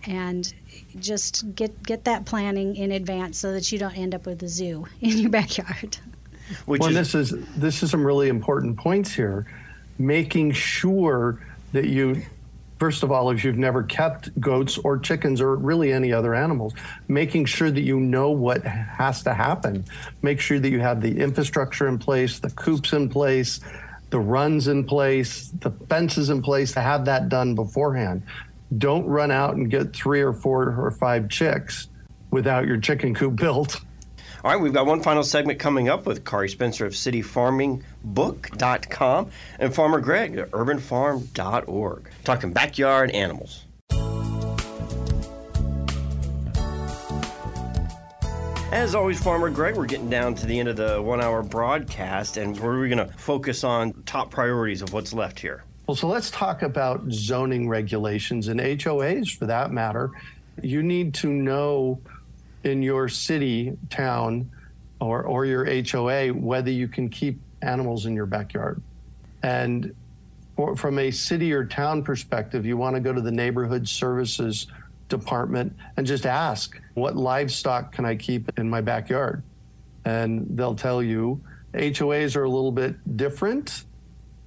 and 0.05 0.53
just 0.99 1.55
get 1.55 1.83
get 1.83 2.05
that 2.05 2.25
planning 2.25 2.75
in 2.75 2.91
advance 2.91 3.37
so 3.37 3.51
that 3.53 3.71
you 3.71 3.79
don't 3.79 3.97
end 3.97 4.15
up 4.15 4.25
with 4.25 4.41
a 4.43 4.47
zoo 4.47 4.85
in 5.01 5.17
your 5.17 5.29
backyard. 5.29 5.97
Which 6.65 6.81
well, 6.81 6.89
is, 6.89 7.11
this 7.11 7.15
is 7.15 7.47
this 7.55 7.83
is 7.83 7.91
some 7.91 8.05
really 8.05 8.29
important 8.29 8.77
points 8.77 9.13
here. 9.13 9.45
Making 9.97 10.51
sure 10.51 11.39
that 11.71 11.85
you, 11.85 12.23
first 12.79 13.03
of 13.03 13.11
all, 13.11 13.29
if 13.29 13.43
you've 13.43 13.57
never 13.57 13.83
kept 13.83 14.39
goats 14.39 14.77
or 14.77 14.97
chickens 14.97 15.39
or 15.39 15.55
really 15.55 15.93
any 15.93 16.11
other 16.11 16.33
animals, 16.35 16.73
making 17.07 17.45
sure 17.45 17.71
that 17.71 17.81
you 17.81 17.99
know 17.99 18.31
what 18.31 18.63
has 18.63 19.23
to 19.23 19.33
happen. 19.33 19.85
Make 20.21 20.39
sure 20.39 20.59
that 20.59 20.69
you 20.69 20.79
have 20.79 21.01
the 21.01 21.19
infrastructure 21.19 21.87
in 21.87 21.99
place, 21.99 22.39
the 22.39 22.49
coops 22.51 22.93
in 22.93 23.07
place, 23.07 23.61
the 24.09 24.19
runs 24.19 24.67
in 24.67 24.83
place, 24.83 25.49
the 25.59 25.71
fences 25.71 26.29
in 26.29 26.41
place 26.41 26.71
to 26.73 26.81
have 26.81 27.05
that 27.05 27.29
done 27.29 27.55
beforehand. 27.55 28.23
Don't 28.77 29.05
run 29.05 29.31
out 29.31 29.55
and 29.55 29.69
get 29.69 29.95
three 29.95 30.21
or 30.21 30.33
four 30.33 30.75
or 30.79 30.91
five 30.91 31.29
chicks 31.29 31.87
without 32.31 32.65
your 32.65 32.77
chicken 32.77 33.13
coop 33.13 33.35
built. 33.35 33.79
All 34.43 34.51
right, 34.51 34.59
we've 34.59 34.73
got 34.73 34.85
one 34.85 35.01
final 35.01 35.23
segment 35.23 35.59
coming 35.59 35.87
up 35.87 36.05
with 36.05 36.25
Kari 36.25 36.49
Spencer 36.49 36.85
of 36.85 36.91
cityfarmingbook.com 36.93 39.29
and 39.59 39.73
Farmer 39.73 40.01
Greg 40.01 40.35
at 40.35 40.51
urbanfarm.org. 40.51 42.09
Talking 42.25 42.51
backyard 42.51 43.11
animals. 43.11 43.63
As 48.73 48.95
always, 48.95 49.21
Farmer 49.21 49.51
Greg, 49.51 49.77
we're 49.77 49.85
getting 49.85 50.09
down 50.09 50.33
to 50.35 50.47
the 50.47 50.59
end 50.59 50.67
of 50.67 50.75
the 50.75 51.01
one 51.01 51.21
hour 51.21 51.43
broadcast, 51.43 52.37
and 52.37 52.59
we're 52.59 52.87
going 52.87 52.97
to 52.97 53.05
focus 53.17 53.63
on 53.63 53.93
top 54.05 54.31
priorities 54.31 54.81
of 54.81 54.91
what's 54.91 55.13
left 55.13 55.39
here. 55.39 55.63
Well, 55.87 55.95
so 55.95 56.07
let's 56.07 56.31
talk 56.31 56.61
about 56.61 57.03
zoning 57.11 57.67
regulations 57.67 58.47
and 58.47 58.59
HOAs 58.59 59.35
for 59.37 59.45
that 59.47 59.71
matter. 59.71 60.11
You 60.61 60.81
need 60.81 61.13
to 61.15 61.27
know 61.27 61.99
in 62.63 62.81
your 62.81 63.09
city, 63.09 63.77
town, 63.89 64.49
or, 65.01 65.23
or 65.23 65.45
your 65.45 65.65
HOA 65.65 66.29
whether 66.29 66.71
you 66.71 66.87
can 66.87 67.09
keep 67.09 67.37
animals 67.61 68.05
in 68.05 68.15
your 68.15 68.25
backyard. 68.25 68.81
And 69.43 69.93
for, 70.55 70.77
from 70.77 70.99
a 70.99 71.11
city 71.11 71.51
or 71.51 71.65
town 71.65 72.01
perspective, 72.01 72.65
you 72.65 72.77
want 72.77 72.95
to 72.95 73.01
go 73.01 73.11
to 73.11 73.21
the 73.21 73.31
neighborhood 73.31 73.87
services 73.87 74.67
department 75.09 75.75
and 75.97 76.07
just 76.07 76.25
ask, 76.25 76.79
what 76.93 77.17
livestock 77.17 77.91
can 77.91 78.05
I 78.05 78.15
keep 78.15 78.57
in 78.57 78.69
my 78.69 78.79
backyard? 78.79 79.43
And 80.05 80.47
they'll 80.57 80.75
tell 80.75 81.03
you. 81.03 81.41
HOAs 81.73 82.35
are 82.35 82.43
a 82.43 82.49
little 82.49 82.71
bit 82.71 83.17
different. 83.17 83.83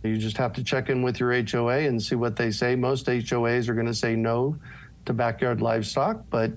You 0.02 0.16
just 0.18 0.36
have 0.36 0.52
to 0.54 0.64
check 0.64 0.88
in 0.88 1.02
with 1.02 1.18
your 1.18 1.32
HOA 1.32 1.78
and 1.80 2.00
see 2.00 2.14
what 2.14 2.36
they 2.36 2.50
say. 2.50 2.76
Most 2.76 3.06
HOAs 3.06 3.68
are 3.68 3.74
going 3.74 3.86
to 3.86 3.94
say 3.94 4.14
no 4.14 4.56
to 5.06 5.12
backyard 5.12 5.60
livestock, 5.60 6.24
but 6.30 6.52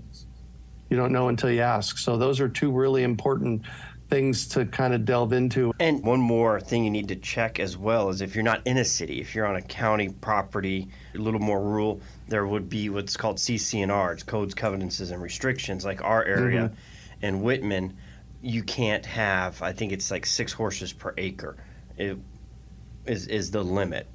you 0.89 0.97
don't 0.97 1.12
know 1.12 1.30
until 1.30 1.52
you 1.52 1.62
ask. 1.62 1.97
So 1.97 2.17
those 2.17 2.39
are 2.39 2.49
two 2.49 2.71
really 2.71 3.04
important 3.04 3.63
things 4.10 4.47
to 4.49 4.65
kind 4.65 4.93
of 4.93 5.06
delve 5.06 5.34
into. 5.34 5.71
And 5.80 6.04
one 6.04 6.19
more 6.19 6.60
thing 6.60 6.84
you 6.84 6.89
need 6.89 7.10
to 7.10 7.15
check 7.15 7.60
as 7.60 7.78
well 7.78 8.10
is 8.10 8.21
if 8.21 8.36
you're 8.36 8.43
not 8.43 8.65
in 8.65 8.78
a 8.78 8.86
city, 8.86 9.21
if 9.21 9.36
you're 9.36 9.45
on 9.45 9.56
a 9.56 9.62
county 9.62 10.10
property, 10.10 10.88
a 11.13 11.19
little 11.19 11.39
more 11.39 11.62
rural, 11.62 12.02
there 12.28 12.45
would 12.45 12.69
be 12.69 12.89
what's 12.89 13.15
called 13.15 13.38
CC&R, 13.38 14.13
it's 14.13 14.23
codes, 14.23 14.56
covenants, 14.56 14.99
and 14.99 15.21
restrictions. 15.21 15.86
Like 15.86 16.04
our 16.04 16.23
area 16.25 16.71
mm-hmm. 17.21 17.25
in 17.25 17.41
Wittmann, 17.41 17.93
you 18.41 18.63
can't 18.63 19.06
have, 19.06 19.62
I 19.62 19.73
think 19.73 19.91
it's 19.91 20.10
like 20.10 20.25
six 20.25 20.54
horses 20.54 20.91
per 20.91 21.13
acre. 21.17 21.56
It 21.97 22.17
is, 23.05 23.27
is 23.27 23.51
the 23.51 23.63
limit. 23.63 24.07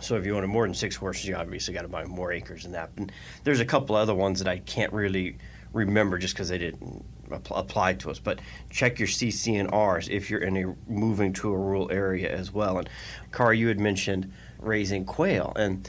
So 0.00 0.16
if 0.16 0.24
you 0.24 0.34
wanted 0.34 0.48
more 0.48 0.66
than 0.66 0.74
six 0.74 0.96
horses, 0.96 1.26
you 1.26 1.34
obviously 1.34 1.74
got 1.74 1.82
to 1.82 1.88
buy 1.88 2.04
more 2.04 2.32
acres 2.32 2.62
than 2.62 2.72
that. 2.72 2.90
And 2.96 3.12
there's 3.44 3.60
a 3.60 3.64
couple 3.64 3.94
other 3.94 4.14
ones 4.14 4.38
that 4.38 4.48
I 4.48 4.58
can't 4.58 4.92
really 4.92 5.36
remember 5.72 6.18
just 6.18 6.34
because 6.34 6.48
they 6.48 6.58
didn't 6.58 7.04
apply 7.30 7.94
to 7.94 8.10
us. 8.10 8.18
But 8.18 8.40
check 8.70 8.98
your 8.98 9.08
CC&Rs 9.08 10.08
if 10.08 10.30
you're 10.30 10.40
in 10.40 10.56
a 10.56 10.90
moving 10.90 11.32
to 11.34 11.52
a 11.52 11.56
rural 11.56 11.90
area 11.90 12.30
as 12.30 12.52
well. 12.52 12.78
And 12.78 12.88
Car, 13.30 13.52
you 13.52 13.68
had 13.68 13.80
mentioned 13.80 14.32
raising 14.58 15.04
quail, 15.04 15.52
and 15.56 15.88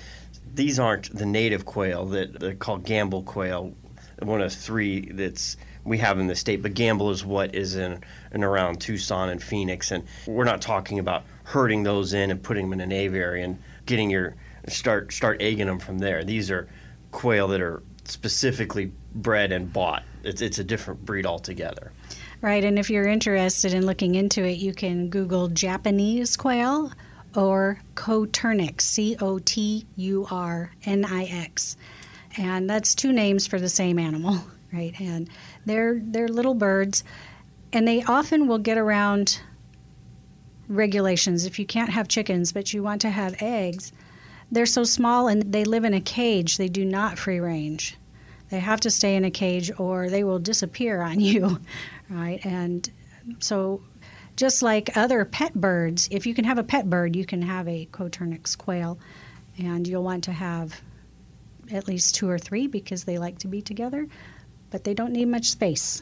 these 0.54 0.80
aren't 0.80 1.16
the 1.16 1.26
native 1.26 1.66
quail 1.66 2.06
that 2.08 2.40
they're 2.40 2.56
called 2.56 2.86
Gambel 2.86 3.26
quail. 3.26 3.74
One 4.20 4.42
of 4.42 4.54
three 4.54 5.12
that's 5.12 5.58
we 5.84 5.98
have 5.98 6.18
in 6.20 6.28
the 6.28 6.36
state, 6.36 6.62
but 6.62 6.74
Gambel 6.74 7.12
is 7.12 7.26
what 7.26 7.56
is 7.56 7.76
in 7.76 8.02
and 8.32 8.44
around 8.44 8.80
Tucson 8.80 9.30
and 9.30 9.44
Phoenix, 9.44 9.92
and 9.92 10.06
we're 10.26 10.46
not 10.46 10.62
talking 10.62 11.00
about 11.00 11.24
herding 11.54 11.84
those 11.84 12.14
in 12.14 12.32
and 12.32 12.42
putting 12.42 12.68
them 12.68 12.74
in 12.74 12.82
an 12.82 12.92
aviary 12.92 13.44
and 13.44 13.62
getting 13.86 14.10
your 14.10 14.36
start 14.68 15.14
start 15.14 15.40
egging 15.40 15.68
them 15.68 15.78
from 15.78 16.00
there. 16.00 16.24
These 16.24 16.50
are 16.50 16.68
quail 17.12 17.48
that 17.50 17.62
are 17.62 17.84
specifically 18.06 18.92
bred 19.14 19.52
and 19.52 19.72
bought. 19.72 20.02
It's, 20.24 20.42
it's 20.42 20.58
a 20.58 20.64
different 20.64 21.06
breed 21.06 21.28
altogether. 21.28 21.92
Right, 22.42 22.64
and 22.64 22.80
if 22.80 22.90
you're 22.90 23.08
interested 23.08 23.76
in 23.76 23.86
looking 23.86 24.16
into 24.16 24.44
it, 24.44 24.58
you 24.58 24.74
can 24.74 25.10
Google 25.10 25.48
Japanese 25.48 26.36
quail 26.36 26.92
or 27.36 27.80
Coturnix, 27.94 28.82
C 28.82 29.16
O 29.22 29.38
T 29.38 29.86
U 29.96 30.26
R 30.32 30.72
N 30.86 31.06
I 31.06 31.26
X. 31.26 31.78
And 32.36 32.68
that's 32.68 32.96
two 32.96 33.14
names 33.14 33.46
for 33.46 33.60
the 33.60 33.70
same 33.70 34.00
animal, 34.00 34.40
right? 34.74 35.00
And 35.00 35.30
they're, 35.68 36.02
they're 36.04 36.28
little 36.28 36.56
birds, 36.56 37.04
and 37.72 37.88
they 37.88 38.02
often 38.02 38.48
will 38.48 38.58
get 38.58 38.80
around 38.80 39.40
regulations. 40.68 41.46
If 41.46 41.60
you 41.60 41.66
can't 41.66 41.90
have 41.90 42.08
chickens, 42.08 42.52
but 42.52 42.74
you 42.74 42.84
want 42.84 43.02
to 43.02 43.10
have 43.10 43.42
eggs, 43.42 43.92
they're 44.52 44.66
so 44.66 44.84
small 44.84 45.28
and 45.28 45.52
they 45.52 45.64
live 45.66 45.84
in 45.84 45.94
a 45.94 46.02
cage, 46.02 46.58
they 46.58 46.70
do 46.70 46.86
not 46.86 47.18
free 47.18 47.40
range. 47.40 47.98
They 48.50 48.60
have 48.60 48.80
to 48.82 48.92
stay 48.92 49.16
in 49.16 49.26
a 49.26 49.32
cage 49.32 49.72
or 49.80 50.10
they 50.10 50.24
will 50.24 50.40
disappear 50.40 51.02
on 51.02 51.20
you, 51.20 51.60
right? 52.10 52.46
And 52.46 52.90
so, 53.40 53.82
just 54.36 54.62
like 54.62 54.96
other 54.98 55.26
pet 55.26 55.54
birds, 55.54 56.08
if 56.12 56.26
you 56.26 56.34
can 56.34 56.46
have 56.46 56.58
a 56.58 56.64
pet 56.64 56.90
bird, 56.90 57.16
you 57.16 57.26
can 57.26 57.42
have 57.44 57.68
a 57.68 57.88
Coturnix 57.92 58.58
quail, 58.58 58.98
and 59.60 59.88
you'll 59.88 60.04
want 60.04 60.24
to 60.24 60.32
have 60.32 60.82
at 61.72 61.88
least 61.88 62.16
two 62.16 62.30
or 62.30 62.40
three 62.40 62.68
because 62.68 63.04
they 63.04 63.18
like 63.18 63.38
to 63.40 63.48
be 63.48 63.62
together, 63.62 64.08
but 64.72 64.84
they 64.84 64.94
don't 64.94 65.14
need 65.14 65.28
much 65.28 65.50
space. 65.52 66.02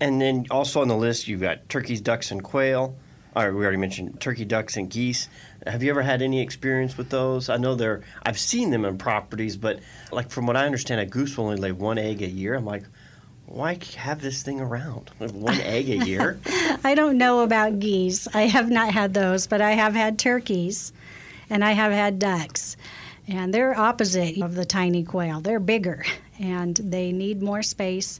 And 0.00 0.20
then 0.20 0.46
also 0.50 0.80
on 0.80 0.88
the 0.88 0.96
list, 0.96 1.26
you've 1.26 1.40
got 1.40 1.68
turkeys, 1.68 2.00
ducks, 2.00 2.30
and 2.30 2.42
quail. 2.42 2.94
All 3.36 3.44
right, 3.44 3.54
we 3.54 3.64
already 3.64 3.76
mentioned 3.76 4.18
turkey, 4.18 4.46
ducks, 4.46 4.78
and 4.78 4.88
geese. 4.88 5.28
Have 5.66 5.82
you 5.82 5.90
ever 5.90 6.00
had 6.00 6.22
any 6.22 6.40
experience 6.40 6.96
with 6.96 7.10
those? 7.10 7.50
I 7.50 7.58
know 7.58 7.74
they're. 7.74 8.00
I've 8.22 8.38
seen 8.38 8.70
them 8.70 8.86
in 8.86 8.96
properties, 8.96 9.58
but 9.58 9.80
like 10.10 10.30
from 10.30 10.46
what 10.46 10.56
I 10.56 10.64
understand, 10.64 11.02
a 11.02 11.04
goose 11.04 11.36
will 11.36 11.44
only 11.44 11.58
lay 11.58 11.70
one 11.70 11.98
egg 11.98 12.22
a 12.22 12.28
year. 12.28 12.54
I'm 12.54 12.64
like, 12.64 12.84
why 13.44 13.78
have 13.96 14.22
this 14.22 14.42
thing 14.42 14.58
around? 14.58 15.10
One 15.18 15.60
egg 15.60 15.90
a 15.90 15.98
year? 16.06 16.40
I 16.82 16.94
don't 16.94 17.18
know 17.18 17.40
about 17.40 17.78
geese. 17.78 18.26
I 18.32 18.46
have 18.46 18.70
not 18.70 18.94
had 18.94 19.12
those, 19.12 19.46
but 19.46 19.60
I 19.60 19.72
have 19.72 19.92
had 19.92 20.18
turkeys, 20.18 20.94
and 21.50 21.62
I 21.62 21.72
have 21.72 21.92
had 21.92 22.18
ducks, 22.18 22.78
and 23.28 23.52
they're 23.52 23.78
opposite 23.78 24.40
of 24.40 24.54
the 24.54 24.64
tiny 24.64 25.04
quail. 25.04 25.42
They're 25.42 25.60
bigger, 25.60 26.06
and 26.40 26.74
they 26.74 27.12
need 27.12 27.42
more 27.42 27.62
space. 27.62 28.18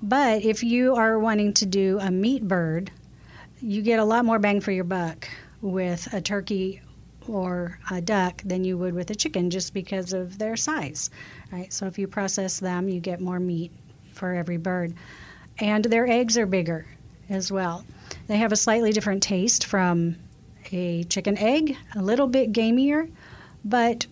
But 0.00 0.44
if 0.44 0.62
you 0.62 0.94
are 0.94 1.18
wanting 1.18 1.54
to 1.54 1.66
do 1.66 1.98
a 2.00 2.12
meat 2.12 2.46
bird, 2.46 2.92
you 3.60 3.82
get 3.82 3.98
a 3.98 4.04
lot 4.04 4.24
more 4.24 4.38
bang 4.38 4.60
for 4.60 4.72
your 4.72 4.84
buck 4.84 5.28
with 5.60 6.12
a 6.12 6.20
turkey 6.20 6.80
or 7.26 7.78
a 7.90 8.00
duck 8.00 8.42
than 8.44 8.64
you 8.64 8.78
would 8.78 8.94
with 8.94 9.10
a 9.10 9.14
chicken 9.14 9.50
just 9.50 9.74
because 9.74 10.12
of 10.12 10.38
their 10.38 10.56
size, 10.56 11.10
right? 11.52 11.72
So 11.72 11.86
if 11.86 11.98
you 11.98 12.06
process 12.06 12.58
them, 12.60 12.88
you 12.88 13.00
get 13.00 13.20
more 13.20 13.40
meat 13.40 13.72
for 14.12 14.34
every 14.34 14.56
bird. 14.56 14.94
And 15.58 15.84
their 15.84 16.06
eggs 16.06 16.38
are 16.38 16.46
bigger 16.46 16.86
as 17.28 17.52
well. 17.52 17.84
They 18.26 18.38
have 18.38 18.52
a 18.52 18.56
slightly 18.56 18.92
different 18.92 19.22
taste 19.22 19.66
from 19.66 20.16
a 20.72 21.04
chicken 21.04 21.36
egg, 21.38 21.76
a 21.94 22.02
little 22.02 22.26
bit 22.26 22.52
gamier, 22.52 23.10
but 23.64 24.06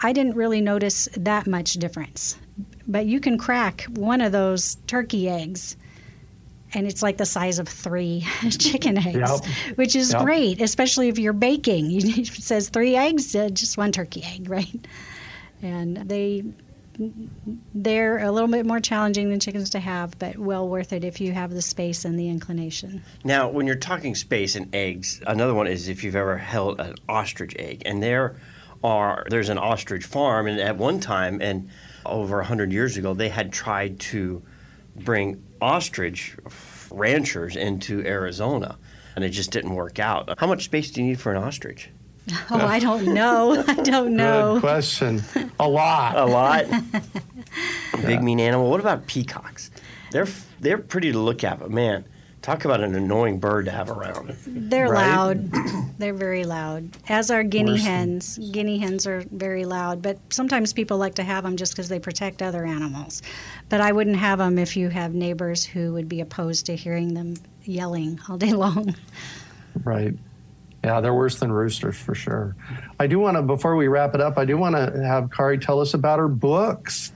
I 0.00 0.12
didn't 0.12 0.36
really 0.36 0.60
notice 0.60 1.08
that 1.16 1.46
much 1.46 1.74
difference. 1.74 2.38
But 2.86 3.06
you 3.06 3.20
can 3.20 3.36
crack 3.36 3.82
one 3.90 4.20
of 4.20 4.32
those 4.32 4.76
turkey 4.86 5.28
eggs 5.28 5.76
and 6.74 6.86
it's 6.86 7.02
like 7.02 7.16
the 7.16 7.26
size 7.26 7.58
of 7.58 7.68
three 7.68 8.26
chicken 8.50 8.98
eggs, 8.98 9.16
yep. 9.16 9.76
which 9.76 9.94
is 9.94 10.12
yep. 10.12 10.22
great, 10.22 10.60
especially 10.60 11.08
if 11.08 11.18
you're 11.18 11.32
baking. 11.32 11.90
it 11.92 12.26
says 12.26 12.68
three 12.68 12.96
eggs, 12.96 13.34
uh, 13.34 13.48
just 13.48 13.78
one 13.78 13.92
turkey 13.92 14.22
egg, 14.24 14.48
right? 14.50 14.86
And 15.62 15.96
they 15.96 16.44
they're 17.74 18.18
a 18.20 18.32
little 18.32 18.48
bit 18.48 18.64
more 18.64 18.80
challenging 18.80 19.28
than 19.28 19.38
chickens 19.38 19.68
to 19.68 19.78
have, 19.78 20.18
but 20.18 20.38
well 20.38 20.66
worth 20.66 20.94
it 20.94 21.04
if 21.04 21.20
you 21.20 21.32
have 21.32 21.50
the 21.50 21.60
space 21.60 22.06
and 22.06 22.18
the 22.18 22.26
inclination. 22.26 23.02
Now, 23.22 23.50
when 23.50 23.66
you're 23.66 23.76
talking 23.76 24.14
space 24.14 24.56
and 24.56 24.74
eggs, 24.74 25.20
another 25.26 25.52
one 25.52 25.66
is 25.66 25.88
if 25.88 26.02
you've 26.02 26.16
ever 26.16 26.38
held 26.38 26.80
an 26.80 26.94
ostrich 27.06 27.54
egg, 27.58 27.82
and 27.84 28.02
there 28.02 28.36
are 28.82 29.26
there's 29.28 29.50
an 29.50 29.58
ostrich 29.58 30.04
farm, 30.04 30.46
and 30.46 30.58
at 30.58 30.78
one 30.78 30.98
time, 30.98 31.42
and 31.42 31.68
over 32.06 32.42
hundred 32.42 32.72
years 32.72 32.96
ago, 32.96 33.12
they 33.12 33.28
had 33.28 33.52
tried 33.52 34.00
to 34.00 34.42
bring 34.94 35.42
ostrich 35.60 36.36
ranchers 36.90 37.56
into 37.56 38.04
Arizona, 38.04 38.78
and 39.14 39.24
it 39.24 39.30
just 39.30 39.50
didn't 39.50 39.74
work 39.74 39.98
out. 39.98 40.38
How 40.38 40.46
much 40.46 40.64
space 40.64 40.90
do 40.90 41.00
you 41.00 41.08
need 41.08 41.20
for 41.20 41.32
an 41.32 41.42
ostrich? 41.42 41.90
Oh, 42.50 42.56
I 42.58 42.80
don't 42.80 43.14
know. 43.14 43.62
I 43.68 43.74
don't 43.74 44.16
know. 44.16 44.54
Good 44.54 44.60
question. 44.60 45.22
A 45.60 45.68
lot. 45.68 46.16
A 46.16 46.24
lot. 46.24 46.64
Big 48.04 48.20
mean 48.20 48.40
animal. 48.40 48.68
What 48.68 48.80
about 48.80 49.06
peacocks? 49.06 49.70
They're 50.10 50.26
they're 50.58 50.78
pretty 50.78 51.12
to 51.12 51.18
look 51.20 51.44
at, 51.44 51.60
but 51.60 51.70
man, 51.70 52.04
Talk 52.46 52.64
about 52.64 52.80
an 52.80 52.94
annoying 52.94 53.40
bird 53.40 53.64
to 53.64 53.72
have 53.72 53.90
around. 53.90 54.36
They're 54.46 54.86
right? 54.86 55.16
loud. 55.16 55.50
They're 55.98 56.14
very 56.14 56.44
loud. 56.44 56.96
As 57.08 57.28
are 57.28 57.42
guinea 57.42 57.72
Worse 57.72 57.82
hens. 57.82 58.36
Than... 58.36 58.52
Guinea 58.52 58.78
hens 58.78 59.04
are 59.04 59.24
very 59.32 59.64
loud, 59.64 60.00
but 60.00 60.20
sometimes 60.30 60.72
people 60.72 60.96
like 60.96 61.16
to 61.16 61.24
have 61.24 61.42
them 61.42 61.56
just 61.56 61.72
because 61.72 61.88
they 61.88 61.98
protect 61.98 62.42
other 62.42 62.64
animals. 62.64 63.20
But 63.68 63.80
I 63.80 63.90
wouldn't 63.90 64.14
have 64.14 64.38
them 64.38 64.58
if 64.58 64.76
you 64.76 64.90
have 64.90 65.12
neighbors 65.12 65.64
who 65.64 65.92
would 65.94 66.08
be 66.08 66.20
opposed 66.20 66.66
to 66.66 66.76
hearing 66.76 67.14
them 67.14 67.34
yelling 67.64 68.20
all 68.28 68.36
day 68.36 68.52
long. 68.52 68.94
Right. 69.82 70.14
Yeah, 70.84 71.00
they're 71.00 71.14
worse 71.14 71.40
than 71.40 71.50
roosters 71.50 71.96
for 71.96 72.14
sure. 72.14 72.54
I 73.00 73.08
do 73.08 73.18
want 73.18 73.36
to, 73.38 73.42
before 73.42 73.74
we 73.74 73.88
wrap 73.88 74.14
it 74.14 74.20
up, 74.20 74.38
I 74.38 74.44
do 74.44 74.56
want 74.56 74.76
to 74.76 75.02
have 75.04 75.32
Kari 75.32 75.58
tell 75.58 75.80
us 75.80 75.94
about 75.94 76.20
her 76.20 76.28
books. 76.28 77.10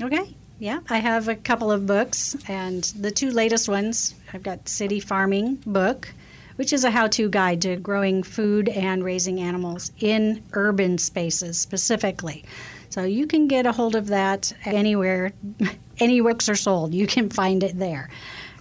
Okay. 0.00 0.36
Yeah, 0.64 0.80
I 0.88 0.96
have 0.96 1.28
a 1.28 1.34
couple 1.34 1.70
of 1.70 1.86
books, 1.86 2.38
and 2.48 2.84
the 2.98 3.10
two 3.10 3.30
latest 3.30 3.68
ones 3.68 4.14
I've 4.32 4.42
got 4.42 4.66
City 4.66 4.98
Farming 4.98 5.56
book, 5.66 6.08
which 6.56 6.72
is 6.72 6.84
a 6.84 6.90
how-to 6.90 7.28
guide 7.28 7.60
to 7.60 7.76
growing 7.76 8.22
food 8.22 8.70
and 8.70 9.04
raising 9.04 9.40
animals 9.40 9.92
in 9.98 10.42
urban 10.54 10.96
spaces 10.96 11.58
specifically. 11.58 12.46
So 12.88 13.02
you 13.02 13.26
can 13.26 13.46
get 13.46 13.66
a 13.66 13.72
hold 13.72 13.94
of 13.94 14.06
that 14.06 14.54
anywhere, 14.64 15.34
any 15.98 16.22
books 16.22 16.48
are 16.48 16.56
sold. 16.56 16.94
You 16.94 17.06
can 17.06 17.28
find 17.28 17.62
it 17.62 17.78
there, 17.78 18.08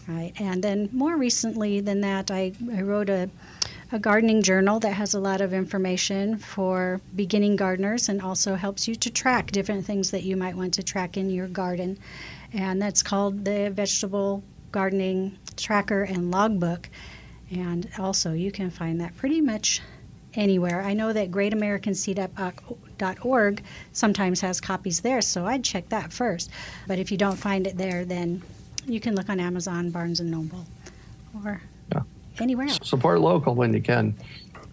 right? 0.06 0.34
And 0.38 0.62
then 0.62 0.90
more 0.92 1.16
recently 1.16 1.80
than 1.80 2.02
that, 2.02 2.30
I, 2.30 2.52
I 2.76 2.82
wrote 2.82 3.10
a 3.10 3.30
a 3.94 4.00
gardening 4.00 4.42
journal 4.42 4.80
that 4.80 4.94
has 4.94 5.14
a 5.14 5.20
lot 5.20 5.40
of 5.40 5.54
information 5.54 6.40
for 6.40 7.00
beginning 7.16 7.56
gardeners 7.56 8.10
and 8.10 8.20
also 8.20 8.56
helps 8.56 8.88
you 8.88 8.96
to 8.96 9.12
track 9.12 9.52
different 9.52 9.86
things 9.86 10.10
that 10.10 10.24
you 10.24 10.36
might 10.36 10.56
want 10.56 10.74
to 10.74 10.82
track 10.82 11.16
in 11.16 11.30
your 11.30 11.48
garden. 11.48 12.00
And 12.52 12.82
that's 12.82 13.04
called 13.04 13.46
the 13.46 13.70
Vegetable 13.70 14.44
Gardening 14.72 15.38
Tracker 15.58 16.02
and 16.02 16.32
Logbook. 16.32 16.90
And 17.52 17.88
also, 18.00 18.34
you 18.34 18.52
can 18.52 18.72
find 18.72 19.00
that 19.00 19.16
pretty 19.16 19.42
much 19.42 19.80
anywhere. 20.34 20.82
I 20.82 20.96
know 20.96 21.14
that 21.14 21.30
greatamericanseedup.org 21.30 23.64
sometimes 23.92 24.42
has 24.42 24.60
copies 24.60 25.02
there, 25.02 25.22
so 25.22 25.46
I'd 25.46 25.64
check 25.64 25.90
that 25.90 26.12
first. 26.12 26.50
But 26.88 26.98
if 26.98 27.12
you 27.12 27.18
don't 27.18 27.36
find 27.36 27.68
it 27.68 27.78
there, 27.78 28.06
then 28.06 28.42
you 28.88 29.00
can 29.00 29.16
look 29.16 29.30
on 29.30 29.40
Amazon, 29.40 29.92
Barnes 29.92 30.20
and 30.20 30.32
Noble, 30.32 30.66
or. 31.46 31.62
Anywhere 32.40 32.68
else. 32.68 32.80
Support 32.84 33.22
local 33.22 33.56
when 33.56 33.74
you 33.74 33.82
can. 33.82 34.16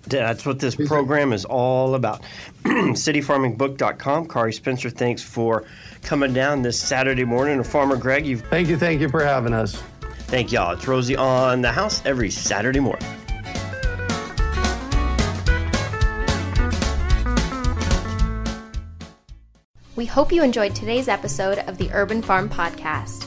That's 0.05 0.47
what 0.47 0.59
this 0.59 0.75
program 0.75 1.33
is 1.33 1.45
all 1.45 1.95
about. 1.95 2.23
CityFarmingBook.com. 2.65 4.29
Kari 4.29 4.53
Spencer, 4.53 4.89
thanks 4.91 5.23
for 5.23 5.65
coming 6.03 6.33
down 6.33 6.63
this 6.63 6.81
Saturday 6.81 7.25
morning. 7.25 7.57
And 7.59 7.67
Farmer 7.67 7.97
Greg, 7.97 8.27
you've 8.27 8.41
Thank 8.43 8.69
you, 8.69 8.77
thank 8.79 9.01
you 9.01 9.09
for 9.11 9.23
having 9.25 9.53
us. 9.53 9.81
thank 10.29 10.53
y'all. 10.53 10.73
It's 10.73 10.89
Rosie 10.89 11.17
on 11.17 11.61
the 11.61 11.71
house 11.73 12.05
every 12.07 12.31
Saturday 12.31 12.81
morning. 12.81 13.07
We 19.97 20.07
hope 20.07 20.33
you 20.33 20.43
enjoyed 20.43 20.75
today's 20.75 21.09
episode 21.09 21.59
of 21.61 21.77
the 21.77 21.91
Urban 21.93 22.23
Farm 22.23 22.49
Podcast. 22.49 23.27